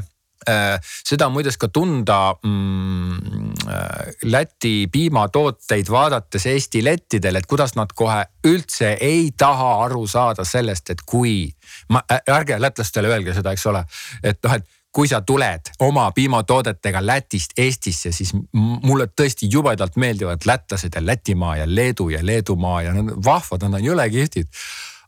Äh, 0.49 0.79
seda 1.05 1.27
on 1.29 1.35
muideks 1.35 1.59
ka 1.61 1.69
tunda 1.69 2.33
mm, 2.33 3.51
äh, 3.69 4.07
Läti 4.25 4.89
piimatooteid 4.93 5.91
vaadates 5.93 6.47
Eesti 6.49 6.81
lettidel, 6.85 7.37
et 7.37 7.47
kuidas 7.47 7.75
nad 7.77 7.93
kohe 7.93 8.23
üldse 8.49 8.95
ei 9.05 9.35
taha 9.37 9.75
aru 9.85 10.07
saada 10.09 10.47
sellest, 10.49 10.95
et 10.95 11.05
kui. 11.05 11.53
ma, 11.93 12.01
ärge 12.33 12.57
lätlastele 12.61 13.13
öelge 13.13 13.35
seda, 13.37 13.53
eks 13.53 13.67
ole, 13.69 13.85
et 14.25 14.41
noh, 14.47 14.57
et 14.57 14.80
kui 14.93 15.09
sa 15.09 15.21
tuled 15.23 15.71
oma 15.87 16.11
piimatoodetega 16.13 17.03
Lätist 17.07 17.55
Eestisse, 17.59 18.13
siis 18.13 18.33
mulle 18.55 19.07
tõesti 19.07 19.49
jubedalt 19.53 19.97
meeldivad 19.97 20.47
lätlased 20.47 20.95
ja 20.95 21.05
Lätimaa 21.07 21.57
ja 21.61 21.69
Leedu 21.69 22.09
ja 22.11 22.25
Leedumaa 22.27 22.83
ja 22.83 22.95
nad 22.95 23.13
on 23.13 23.25
vahvad, 23.25 23.69
nad 23.69 23.79
on 23.81 23.87
jõle 23.87 24.09
kihvtid. 24.11 24.51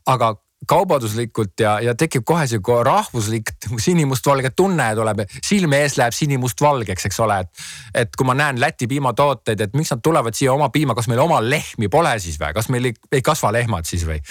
aga 0.05 0.35
kaubanduslikult 0.67 1.59
ja, 1.59 1.73
ja 1.83 1.95
tekib 1.95 2.23
kohe 2.25 2.45
sihuke 2.47 2.77
rahvuslik 2.83 3.51
sinimustvalge 3.83 4.53
tunne 4.55 4.85
tuleb, 4.95 5.23
silme 5.43 5.81
ees 5.83 5.97
läheb 5.99 6.15
sinimustvalgeks, 6.15 7.09
eks 7.09 7.19
ole, 7.19 7.39
et. 7.43 7.65
et 8.03 8.15
kui 8.15 8.27
ma 8.27 8.35
näen 8.37 8.61
Läti 8.61 8.87
piimatooteid, 8.87 9.61
et 9.61 9.75
miks 9.75 9.91
nad 9.91 10.03
tulevad 10.03 10.35
siia 10.37 10.53
oma 10.53 10.69
piima, 10.69 10.95
kas 10.95 11.09
meil 11.11 11.19
omal 11.23 11.49
lehmi 11.49 11.91
pole 11.91 12.15
siis 12.23 12.39
või, 12.39 12.55
kas 12.55 12.71
meil 12.71 12.91
ei, 12.91 12.95
ei 13.11 13.21
kasva 13.21 13.51
lehmad 13.51 13.89
siis 13.89 14.07
või? 14.07 14.21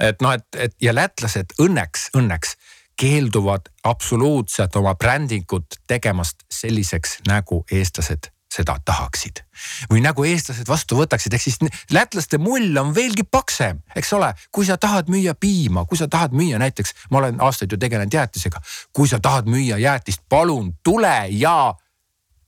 et 0.00 0.22
noh, 0.24 0.34
et, 0.34 0.46
et 0.56 0.74
ja 0.82 0.94
lätlased 0.96 1.54
õnneks, 1.60 2.10
õnneks 2.16 2.56
keelduvad 3.00 3.70
absoluutselt 3.84 4.76
oma 4.76 4.94
brändingut 4.94 5.80
tegemast 5.88 6.44
selliseks 6.52 7.18
nagu 7.28 7.64
eestlased 7.72 8.28
seda 8.50 8.76
tahaksid. 8.84 9.44
või 9.92 10.00
nagu 10.02 10.24
eestlased 10.26 10.68
vastu 10.68 10.96
võtaksid, 10.98 11.34
ehk 11.34 11.42
siis 11.42 11.58
lätlaste 11.94 12.38
mull 12.42 12.76
on 12.80 12.90
veelgi 12.94 13.22
paksem, 13.22 13.78
eks 13.96 14.12
ole. 14.12 14.32
kui 14.52 14.66
sa 14.66 14.76
tahad 14.76 15.08
müüa 15.08 15.34
piima, 15.34 15.84
kui 15.84 15.98
sa 15.98 16.08
tahad 16.08 16.34
müüa 16.34 16.58
näiteks, 16.58 16.94
ma 17.10 17.18
olen 17.18 17.40
aastaid 17.40 17.72
ju 17.72 17.78
tegelenud 17.78 18.12
jäätisega. 18.12 18.60
kui 18.92 19.08
sa 19.08 19.20
tahad 19.20 19.46
müüa 19.46 19.78
jäätist, 19.78 20.26
palun 20.28 20.74
tule 20.84 21.28
ja 21.30 21.74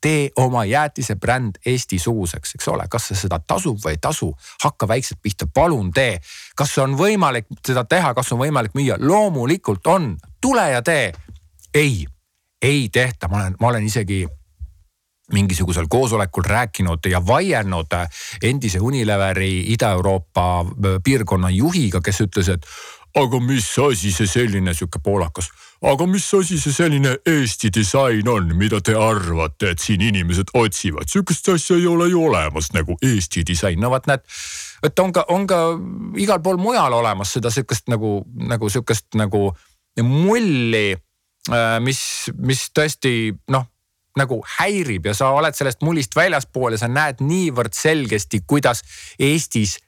tee 0.03 0.31
oma 0.37 0.65
jäätise 0.69 1.17
bränd 1.17 1.61
Eesti-suguseks, 1.67 2.57
eks 2.57 2.69
ole, 2.69 2.87
kas 2.91 3.09
see 3.11 3.21
seda 3.25 3.39
tasub 3.47 3.79
või 3.85 3.97
ei 3.97 4.03
tasu, 4.03 4.33
hakka 4.65 4.89
väikselt 4.91 5.23
pihta, 5.23 5.47
palun 5.47 5.93
tee. 5.95 6.19
kas 6.57 6.77
on 6.83 6.97
võimalik 6.99 7.49
seda 7.67 7.85
teha, 7.85 8.15
kas 8.15 8.33
on 8.33 8.43
võimalik 8.43 8.75
müüa, 8.79 8.99
loomulikult 9.01 9.87
on, 9.87 10.17
tule 10.41 10.71
ja 10.71 10.83
tee. 10.83 11.13
ei, 11.75 12.07
ei 12.63 12.89
tehta, 12.93 13.29
ma 13.29 13.43
olen, 13.43 13.57
ma 13.61 13.69
olen 13.69 13.85
isegi 13.87 14.27
mingisugusel 15.33 15.87
koosolekul 15.89 16.45
rääkinud 16.47 17.07
ja 17.11 17.27
vaielnud 17.27 17.95
endise 18.43 18.81
Unileveri 18.81 19.73
Ida-Euroopa 19.73 20.61
äh, 20.61 20.99
piirkonna 21.05 21.51
juhiga, 21.51 22.01
kes 22.01 22.21
ütles, 22.27 22.49
et 22.53 22.67
aga 23.15 23.41
mis 23.45 23.67
asi 23.79 24.13
see 24.13 24.29
selline 24.31 24.73
sihuke 24.75 25.01
poolakas, 25.05 25.51
aga 25.85 26.07
mis 26.09 26.27
asi 26.35 26.59
see 26.61 26.73
selline 26.73 27.15
Eesti 27.29 27.71
disain 27.75 28.29
on, 28.29 28.55
mida 28.57 28.81
te 28.81 28.95
arvate, 28.97 29.73
et 29.75 29.83
siin 29.83 30.01
inimesed 30.09 30.55
otsivad, 30.59 31.11
sihukest 31.13 31.53
asja 31.53 31.77
ei 31.77 31.87
ole 31.87 32.09
ju 32.13 32.25
olemas 32.31 32.73
nagu 32.77 32.97
Eesti 33.03 33.45
disain, 33.49 33.81
no 33.81 33.93
vot 33.93 34.09
näed. 34.09 34.25
et 34.83 34.99
on 34.99 35.13
ka, 35.13 35.27
on 35.29 35.47
ka 35.47 35.61
igal 36.19 36.41
pool 36.43 36.61
mujal 36.61 36.93
olemas 36.93 37.37
seda 37.37 37.51
sihukest 37.51 37.93
nagu, 37.93 38.23
nagu 38.49 38.69
sihukest 38.69 39.15
nagu 39.21 39.51
mulli, 40.03 40.97
äh, 41.53 41.77
mis, 41.81 42.01
mis 42.39 42.71
tõesti 42.73 43.35
noh 43.53 43.69
nagu 44.19 44.43
häirib 44.59 45.07
ja 45.09 45.15
sa 45.17 45.31
oled 45.33 45.57
sellest 45.57 45.81
mullist 45.85 46.17
väljaspool 46.17 46.75
ja 46.75 46.83
sa 46.83 46.89
näed 46.89 47.23
niivõrd 47.25 47.73
selgesti, 47.77 48.43
kuidas 48.47 48.83
Eestis 49.21 49.79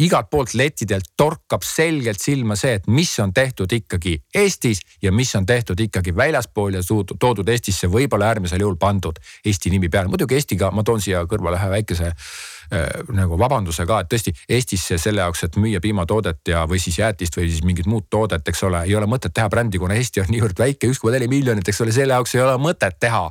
igalt 0.00 0.30
poolt 0.30 0.54
lettidelt 0.54 1.10
torkab 1.16 1.64
selgelt 1.66 2.20
silma 2.20 2.56
see, 2.58 2.78
et 2.78 2.86
mis 2.88 3.10
on 3.22 3.32
tehtud 3.34 3.72
ikkagi 3.72 4.16
Eestis 4.34 4.80
ja 5.02 5.12
mis 5.12 5.32
on 5.36 5.46
tehtud 5.46 5.80
ikkagi 5.80 6.14
väljaspool 6.16 6.78
ja 6.78 6.82
toodud 7.18 7.48
Eestisse, 7.48 7.90
võib-olla 7.92 8.30
äärmisel 8.32 8.64
juhul 8.64 8.78
pandud 8.80 9.20
Eesti 9.44 9.70
nimi 9.70 9.88
peale. 9.88 10.08
muidugi 10.08 10.38
Eestiga, 10.38 10.70
ma 10.70 10.84
toon 10.86 11.02
siia 11.04 11.22
kõrvale 11.28 11.60
ühe 11.60 11.70
väikese 11.74 12.08
äh, 12.08 12.88
nagu 13.16 13.38
vabanduse 13.38 13.86
ka, 13.86 14.00
et 14.00 14.10
tõesti 14.12 14.34
Eestisse 14.48 14.98
selle 14.98 15.24
jaoks, 15.26 15.44
et 15.44 15.60
müüa 15.60 15.82
piimatoodet 15.84 16.54
ja, 16.54 16.64
või 16.70 16.80
siis 16.80 16.98
jäätist 16.98 17.36
või 17.36 17.50
siis 17.50 17.64
mingit 17.66 17.90
muud 17.90 18.08
toodet, 18.10 18.48
eks 18.48 18.64
ole, 18.68 18.84
ei 18.88 18.96
ole 18.96 19.10
mõtet 19.10 19.34
teha 19.36 19.48
brändi, 19.52 19.78
kuna 19.78 19.98
Eesti 20.00 20.24
on 20.24 20.32
niivõrd 20.32 20.58
väike, 20.58 20.90
üks 20.90 21.02
koma 21.02 21.18
neli 21.18 21.28
miljonit, 21.28 21.68
eks 21.68 21.84
ole, 21.84 21.92
selle 21.94 22.16
jaoks 22.16 22.34
ei 22.34 22.46
ole 22.46 22.56
mõtet 22.60 22.96
teha 23.00 23.28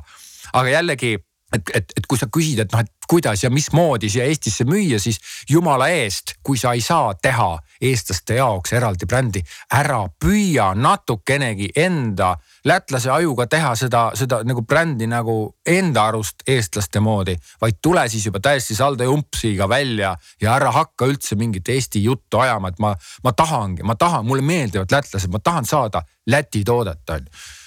aga 0.52 0.72
jällegi, 0.72 1.18
et, 1.52 1.70
et, 1.74 1.92
et 1.96 2.06
kui 2.06 2.18
sa 2.18 2.28
küsid, 2.32 2.62
et 2.62 2.72
noh, 2.72 2.82
et 2.84 3.08
kuidas 3.10 3.42
ja 3.42 3.50
mismoodi 3.50 4.10
siia 4.10 4.24
Eestisse 4.30 4.64
müüa, 4.68 5.00
siis 5.02 5.18
jumala 5.50 5.88
eest, 5.90 6.36
kui 6.46 6.58
sa 6.58 6.72
ei 6.76 6.82
saa 6.84 7.14
teha 7.14 7.56
eestlaste 7.80 8.36
jaoks 8.38 8.74
eraldi 8.76 9.08
brändi, 9.08 9.42
ära 9.74 10.04
püüa 10.20 10.70
natukenegi 10.78 11.72
enda 11.76 12.34
lätlase 12.68 13.10
ajuga 13.10 13.46
teha 13.50 13.74
seda, 13.78 14.04
seda 14.14 14.42
nagu 14.46 14.62
brändi 14.62 15.08
nagu 15.10 15.36
enda 15.66 16.06
arust 16.10 16.44
eestlaste 16.46 17.00
moodi. 17.00 17.36
vaid 17.60 17.80
tule 17.82 18.08
siis 18.08 18.26
juba 18.26 18.40
täiesti 18.40 18.74
saldo 18.74 19.04
jumpsiga 19.04 19.68
välja 19.68 20.16
ja 20.40 20.54
ära 20.54 20.70
hakka 20.72 21.06
üldse 21.06 21.36
mingit 21.36 21.68
Eesti 21.68 22.04
juttu 22.04 22.38
ajama, 22.38 22.68
et 22.68 22.78
ma, 22.78 22.94
ma 23.24 23.32
tahangi, 23.32 23.82
ma 23.82 23.94
tahan, 23.94 24.26
mulle 24.26 24.42
meeldivad 24.42 24.92
lätlased, 24.92 25.30
ma 25.30 25.38
tahan 25.38 25.64
saada 25.64 26.02
Läti 26.30 26.64
toodet 26.64 27.10
on 27.10 27.24
ju 27.26 27.59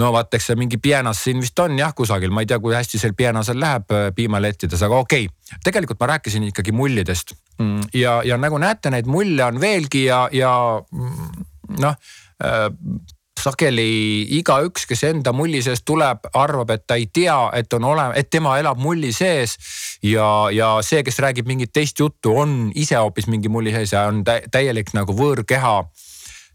no 0.00 0.12
vaat, 0.12 0.34
eks 0.36 0.50
see 0.50 0.58
mingi 0.60 0.78
pienas 0.82 1.22
siin 1.24 1.40
vist 1.40 1.58
on 1.62 1.78
jah 1.78 1.94
kusagil, 1.96 2.32
ma 2.34 2.44
ei 2.44 2.50
tea, 2.50 2.60
kui 2.62 2.76
hästi 2.76 3.00
seal 3.00 3.16
pienasel 3.16 3.60
läheb 3.60 3.92
äh, 3.96 4.06
piimalettides, 4.16 4.84
aga 4.86 5.02
okei 5.04 5.28
okay.. 5.28 5.60
tegelikult 5.64 6.00
ma 6.02 6.12
rääkisin 6.14 6.46
ikkagi 6.50 6.74
mullidest 6.76 7.34
mm, 7.58 7.90
ja, 7.96 8.20
ja 8.26 8.38
nagu 8.40 8.60
näete, 8.62 8.92
neid 8.92 9.08
mulle 9.10 9.44
on 9.48 9.60
veelgi 9.60 10.06
ja, 10.08 10.26
ja 10.32 10.52
mm, 10.80 11.44
noh 11.82 11.96
äh, 12.44 12.68
sageli 13.36 14.26
igaüks, 14.38 14.86
kes 14.88 15.04
enda 15.10 15.32
mulli 15.36 15.60
sees 15.62 15.82
tuleb, 15.86 16.24
arvab, 16.34 16.70
et 16.72 16.86
ta 16.88 16.96
ei 16.98 17.06
tea, 17.12 17.36
et 17.54 17.72
on 17.76 17.84
ole-, 17.92 18.08
et 18.18 18.30
tema 18.32 18.56
elab 18.58 18.80
mulli 18.80 19.12
sees. 19.14 19.56
ja, 20.02 20.48
ja 20.52 20.70
see, 20.82 21.02
kes 21.06 21.20
räägib 21.22 21.48
mingit 21.48 21.72
teist 21.72 22.00
juttu, 22.00 22.32
on 22.36 22.72
ise 22.74 22.96
hoopis 22.96 23.28
mingi 23.32 23.52
mulli 23.52 23.74
sees 23.76 23.92
ja 23.92 24.06
on 24.10 24.24
täielik 24.24 24.92
nagu 24.96 25.14
võõrkeha. 25.16 25.76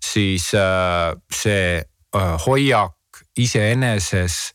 siis 0.01 0.49
äh, 0.57 1.13
see 1.31 1.77
äh, 1.85 2.33
hoiak 2.45 2.97
iseeneses 3.37 4.53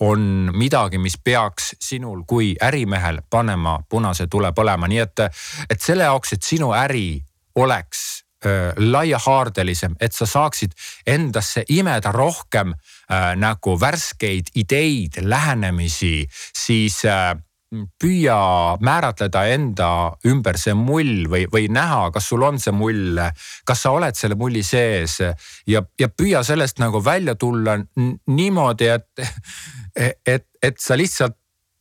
on 0.00 0.50
midagi, 0.54 0.98
mis 0.98 1.16
peaks 1.24 1.72
sinul 1.82 2.22
kui 2.26 2.54
ärimehel 2.62 3.22
panema 3.30 3.80
punase 3.88 4.28
tule 4.30 4.52
põlema, 4.54 4.86
nii 4.88 5.02
et, 5.02 5.24
et 5.70 5.80
selle 5.82 6.06
jaoks, 6.06 6.36
et 6.36 6.42
sinu 6.42 6.70
äri 6.76 7.18
oleks 7.58 8.22
laiahaardelisem, 8.76 9.96
et 10.00 10.14
sa 10.14 10.26
saaksid 10.26 10.74
endasse 11.06 11.64
imeda 11.74 12.12
rohkem 12.14 12.70
äh, 12.70 13.32
nagu 13.34 13.74
värskeid 13.80 14.52
ideid, 14.54 15.18
lähenemisi, 15.22 16.28
siis 16.54 17.04
äh, 17.04 17.34
püüa 17.70 18.36
määratleda 18.80 19.42
enda 19.52 19.88
ümber 20.28 20.56
see 20.60 20.72
mull 20.76 21.26
või, 21.28 21.44
või 21.52 21.66
näha, 21.72 22.08
kas 22.14 22.30
sul 22.30 22.44
on 22.46 22.60
see 22.62 22.72
mull, 22.72 23.20
kas 23.68 23.84
sa 23.84 23.92
oled 23.96 24.16
selle 24.16 24.38
mulli 24.40 24.62
sees 24.64 25.18
ja, 25.20 25.82
ja 26.00 26.08
püüa 26.08 26.40
sellest 26.46 26.80
nagu 26.80 27.02
välja 27.04 27.36
tulla 27.36 27.76
niimoodi, 28.32 28.88
et, 28.88 29.28
et, 30.24 30.48
et 30.62 30.80
sa 30.80 30.96
lihtsalt 30.96 31.36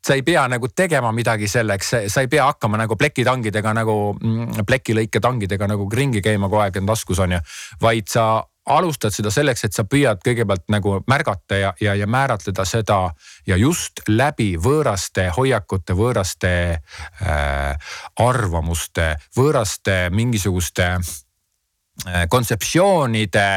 sa 0.08 0.15
ei 0.15 0.23
pea 0.23 0.45
nagu 0.47 0.69
tegema 0.71 1.10
midagi 1.12 1.50
selleks, 1.52 1.89
sa 2.08 2.23
ei 2.23 2.30
pea 2.32 2.45
hakkama 2.47 2.80
nagu 2.80 2.95
plekitangidega 3.00 3.73
nagu, 3.76 3.95
mm, 4.15 4.63
plekilõiketangidega 4.67 5.67
nagu 5.67 5.88
ringi 5.91 6.21
käima 6.23 6.47
kogu 6.47 6.62
aeg 6.63 6.80
enda 6.80 6.95
taskus 6.95 7.19
on 7.23 7.36
ju. 7.36 7.39
vaid 7.82 8.08
sa 8.12 8.28
alustad 8.67 9.15
seda 9.15 9.32
selleks, 9.34 9.63
et 9.65 9.75
sa 9.75 9.86
püüad 9.88 10.21
kõigepealt 10.25 10.65
nagu 10.71 10.97
märgata 11.10 11.60
ja, 11.60 11.73
ja, 11.82 11.95
ja 11.95 12.08
määratleda 12.08 12.65
seda 12.67 12.99
ja 13.47 13.58
just 13.60 14.03
läbi 14.08 14.56
võõraste 14.62 15.30
hoiakute, 15.38 15.95
võõraste 15.97 16.51
äh, 16.75 17.93
arvamuste, 18.23 19.13
võõraste 19.38 19.97
mingisuguste 20.12 20.89
äh, 20.97 22.25
kontseptsioonide, 22.30 23.47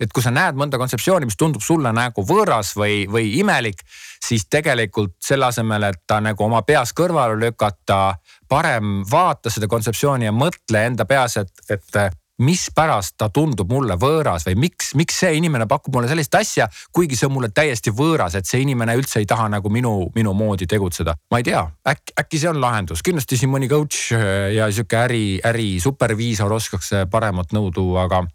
et 0.00 0.12
kui 0.12 0.24
sa 0.24 0.34
näed 0.34 0.58
mõnda 0.58 0.80
kontseptsiooni, 0.82 1.30
mis 1.30 1.38
tundub 1.38 1.62
sulle 1.64 1.94
nagu 1.94 2.26
võõras 2.26 2.74
või, 2.78 3.04
või 3.10 3.36
imelik, 3.38 3.86
siis 4.26 4.48
tegelikult 4.50 5.14
selle 5.22 5.46
asemel, 5.52 5.92
et 5.92 6.02
ta 6.06 6.18
nagu 6.24 6.48
oma 6.48 6.64
peas 6.66 6.94
kõrvale 6.96 7.38
lükata, 7.38 8.16
parem 8.48 9.02
vaata 9.10 9.52
seda 9.52 9.70
kontseptsiooni 9.70 10.26
ja 10.26 10.34
mõtle 10.34 10.86
enda 10.90 11.06
peas, 11.06 11.38
et, 11.42 11.54
et 11.70 12.06
mispärast 12.42 13.16
ta 13.18 13.28
tundub 13.32 13.70
mulle 13.72 13.96
võõras 14.00 14.44
või 14.48 14.56
miks, 14.66 14.92
miks 14.98 15.20
see 15.22 15.36
inimene 15.38 15.66
pakub 15.68 15.94
mulle 15.96 16.08
sellist 16.10 16.34
asja, 16.36 16.68
kuigi 16.92 17.16
see 17.16 17.28
on 17.30 17.36
mulle 17.38 17.50
täiesti 17.54 17.92
võõras, 17.96 18.36
et 18.36 18.48
see 18.48 18.60
inimene 18.64 18.96
üldse 18.98 19.22
ei 19.22 19.28
taha 19.28 19.48
nagu 19.52 19.72
minu, 19.72 20.10
minu 20.14 20.34
moodi 20.36 20.68
tegutseda. 20.68 21.16
ma 21.30 21.40
ei 21.40 21.46
tea, 21.48 21.64
äkki, 21.88 22.16
äkki 22.20 22.40
see 22.42 22.50
on 22.52 22.60
lahendus, 22.60 23.02
kindlasti 23.02 23.40
siin 23.40 23.52
mõni 23.52 23.70
coach 23.72 24.12
äh, 24.16 24.52
ja 24.56 24.68
sihuke 24.70 25.00
äri, 25.00 25.24
äri 25.44 25.76
superviisor 25.80 26.52
oskaks 26.52 26.92
paremat 27.10 27.56
nõu 27.56 27.72
tuua, 27.72 28.04
aga 28.04 28.26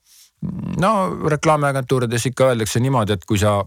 no 0.82 0.92
reklaamiagentuurides 1.30 2.26
ikka 2.32 2.52
öeldakse 2.52 2.82
niimoodi, 2.82 3.14
et 3.14 3.26
kui 3.30 3.40
sa 3.42 3.60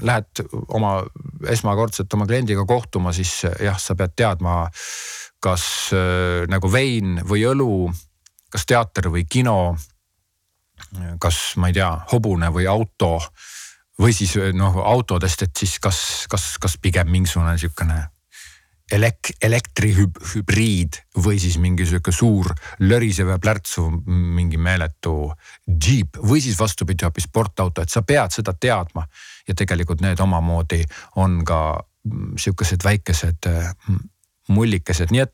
lähed 0.00 0.44
oma 0.74 1.02
esmakordselt 1.50 2.12
oma 2.16 2.26
kliendiga 2.26 2.64
kohtuma, 2.66 3.12
siis 3.12 3.42
jah, 3.60 3.76
sa 3.80 3.96
pead 3.98 4.16
teadma, 4.16 4.62
kas 5.44 5.64
äh, 5.92 6.46
nagu 6.50 6.72
vein 6.72 7.20
või 7.28 7.44
õlu 7.52 7.72
kas 8.50 8.66
teater 8.66 9.10
või 9.12 9.24
kino, 9.28 9.76
kas 11.20 11.40
ma 11.56 11.68
ei 11.68 11.76
tea, 11.76 11.90
hobune 12.12 12.50
või 12.54 12.68
auto 12.70 13.18
või 13.98 14.14
siis 14.14 14.36
noh 14.54 14.78
autodest, 14.84 15.42
et 15.42 15.56
siis 15.56 15.78
kas, 15.82 15.98
kas, 16.30 16.54
kas 16.62 16.78
pigem 16.80 17.10
mingisugune 17.10 17.56
sihukene 17.58 17.98
elek-, 18.92 19.34
elektrihübriid 19.42 21.00
või 21.24 21.38
siis 21.42 21.58
mingi 21.60 21.86
sihuke 21.86 22.12
suur 22.14 22.52
lörisev 22.80 23.32
ja 23.34 23.38
plärtsuv 23.42 23.90
mingi 24.06 24.60
meeletu 24.60 25.32
džiip 25.68 26.20
või 26.22 26.42
siis 26.44 26.58
vastupidi 26.58 27.06
hoopis 27.06 27.28
sportauto, 27.28 27.82
et 27.82 27.92
sa 27.92 28.02
pead 28.02 28.34
seda 28.34 28.54
teadma. 28.54 29.06
ja 29.48 29.54
tegelikult 29.54 30.00
need 30.04 30.20
omamoodi 30.20 30.84
on 31.16 31.44
ka 31.44 31.80
sihukesed 32.36 32.84
väikesed 32.84 33.48
mullikesed, 34.48 35.10
nii 35.12 35.20
et, 35.20 35.32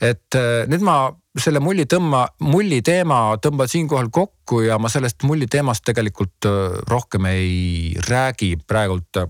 et 0.00 0.38
äh, 0.38 0.64
nüüd 0.70 0.82
ma 0.82 0.96
selle 1.38 1.60
mulli 1.64 1.86
tõmba, 1.88 2.26
mulli 2.44 2.82
teema 2.84 3.38
tõmban 3.42 3.70
siinkohal 3.70 4.10
kokku 4.12 4.62
ja 4.66 4.78
ma 4.78 4.90
sellest 4.92 5.24
mulli 5.28 5.48
teemast 5.50 5.84
tegelikult 5.86 6.48
äh, 6.48 6.80
rohkem 6.88 7.28
ei 7.30 7.94
räägi 8.08 8.56
praegult. 8.66 9.24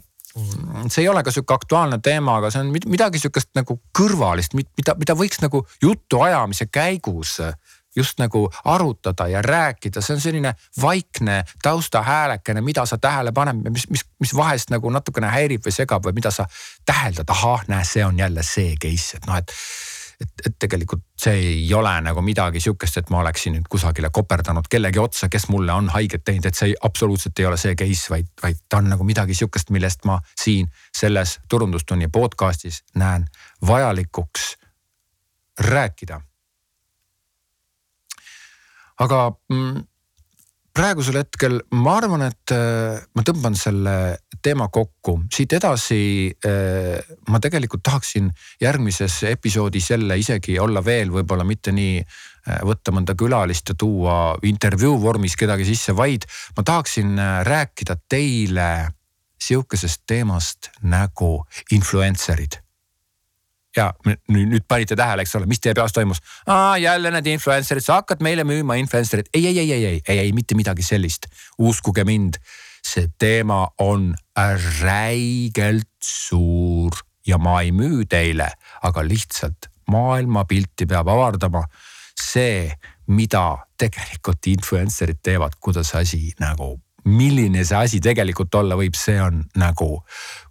see 0.89 1.03
ei 1.03 1.09
ole 1.09 1.23
ka 1.23 1.31
sihuke 1.31 1.55
aktuaalne 1.55 1.99
teema, 2.03 2.39
aga 2.41 2.51
see 2.51 2.63
on 2.65 2.73
midagi 2.73 3.21
sihukest 3.21 3.51
nagu 3.55 3.77
kõrvalist, 3.99 4.55
mida, 4.57 4.95
mida 4.97 5.15
võiks 5.15 5.43
nagu 5.43 5.67
jutuajamise 5.83 6.67
käigus 6.73 7.39
just 7.97 8.19
nagu 8.19 8.47
arutada 8.65 9.27
ja 9.29 9.43
rääkida, 9.43 10.01
see 10.01 10.15
on 10.15 10.21
selline 10.21 10.55
vaikne 10.81 11.45
taustahäälekene, 11.63 12.61
mida 12.61 12.87
sa 12.87 12.99
tähele 12.99 13.33
paned, 13.33 13.61
mis, 13.69 13.85
mis, 13.91 14.07
mis 14.21 14.35
vahest 14.37 14.73
nagu 14.73 14.91
natukene 14.91 15.29
häirib 15.29 15.67
või 15.67 15.75
segab 15.77 16.07
või 16.07 16.17
mida 16.17 16.33
sa 16.33 16.47
täheldad, 16.89 17.29
ahah, 17.29 17.67
näe, 17.69 17.85
see 17.85 18.05
on 18.05 18.19
jälle 18.19 18.43
see 18.47 18.77
case, 18.81 19.21
et 19.21 19.29
noh, 19.29 19.37
et 19.37 19.53
et, 20.23 20.33
et 20.47 20.57
tegelikult 20.59 21.05
see 21.19 21.35
ei 21.39 21.75
ole 21.75 21.93
nagu 22.05 22.23
midagi 22.25 22.61
sihukest, 22.63 22.99
et 23.01 23.11
ma 23.11 23.21
oleksin 23.23 23.57
nüüd 23.57 23.69
kusagile 23.71 24.11
koperdanud 24.15 24.69
kellegi 24.71 25.01
otsa, 25.03 25.29
kes 25.33 25.49
mulle 25.53 25.75
on 25.75 25.91
haiget 25.95 26.25
teinud, 26.25 26.49
et 26.49 26.59
see 26.59 26.73
ei, 26.73 26.77
absoluutselt 26.89 27.39
ei 27.39 27.47
ole 27.51 27.61
see 27.61 27.77
case, 27.79 28.11
vaid, 28.11 28.33
vaid 28.43 28.65
ta 28.69 28.81
on 28.83 28.91
nagu 28.95 29.07
midagi 29.07 29.37
sihukest, 29.39 29.71
millest 29.75 30.07
ma 30.09 30.19
siin 30.39 30.71
selles 30.97 31.39
turundustunni 31.49 32.09
podcast'is 32.13 32.83
näen 32.97 33.27
vajalikuks 33.67 34.53
rääkida. 35.69 36.21
aga 39.03 39.33
mm, 39.51 39.81
praegusel 40.73 41.19
hetkel 41.21 41.59
ma 41.77 41.97
arvan, 42.01 42.25
et 42.27 42.53
äh, 42.55 43.01
ma 43.17 43.25
tõmban 43.27 43.57
selle 43.59 43.95
teema 44.43 44.69
kokku, 44.73 45.19
siit 45.33 45.53
edasi 45.59 46.01
äh, 46.49 47.13
ma 47.29 47.41
tegelikult 47.43 47.85
tahaksin 47.85 48.31
järgmises 48.63 49.21
episoodis 49.31 49.91
jälle 49.93 50.17
isegi 50.19 50.59
olla 50.61 50.83
veel 50.85 51.13
võib-olla 51.13 51.45
mitte 51.49 51.75
nii 51.77 52.01
äh, 52.01 52.63
võtta 52.65 52.95
mõnda 52.95 53.17
külalist 53.19 53.75
ja 53.75 53.79
tuua 53.79 54.17
intervjuu 54.49 54.97
vormis 55.03 55.37
kedagi 55.37 55.69
sisse, 55.69 55.97
vaid 55.97 56.27
ma 56.57 56.65
tahaksin 56.65 57.15
rääkida 57.49 57.99
teile 58.09 58.73
sihukesest 59.43 60.07
teemast 60.09 60.73
nagu 60.83 61.35
influencer'id 61.75 62.62
ja 63.77 63.89
nüüd 64.33 64.65
panite 64.69 64.97
tähele, 64.99 65.25
eks 65.25 65.37
ole, 65.39 65.49
mis 65.51 65.61
teie 65.63 65.75
peas 65.77 65.95
toimus? 65.95 66.21
jälle 66.81 67.13
need 67.15 67.31
influencer'id, 67.35 67.85
sa 67.85 68.01
hakkad 68.01 68.23
meile 68.25 68.45
müüma 68.49 68.77
influencer'id. 68.81 69.31
ei, 69.35 69.47
ei, 69.47 69.59
ei, 69.59 69.73
ei, 69.73 69.85
ei, 69.87 70.03
ei, 70.09 70.19
ei, 70.19 70.33
mitte 70.33 70.55
midagi 70.59 70.83
sellist. 70.83 71.27
uskuge 71.59 72.05
mind, 72.05 72.39
see 72.83 73.09
teema 73.19 73.67
on 73.79 74.13
räigelt 74.83 75.89
suur 76.05 76.97
ja 77.27 77.39
ma 77.39 77.61
ei 77.63 77.73
müü 77.73 78.07
teile, 78.09 78.51
aga 78.83 79.05
lihtsalt 79.07 79.71
maailmapilti 79.91 80.87
peab 80.87 81.09
avardama. 81.09 81.65
see, 82.23 82.71
mida 83.07 83.59
tegelikult 83.79 84.47
influencer'id 84.47 85.19
teevad, 85.23 85.57
kuidas 85.61 85.95
asi 85.95 86.33
nagu 86.41 86.77
milline 87.05 87.65
see 87.65 87.77
asi 87.77 88.01
tegelikult 88.01 88.55
olla 88.55 88.77
võib, 88.79 88.95
see 88.95 89.19
on 89.23 89.43
nagu 89.59 89.89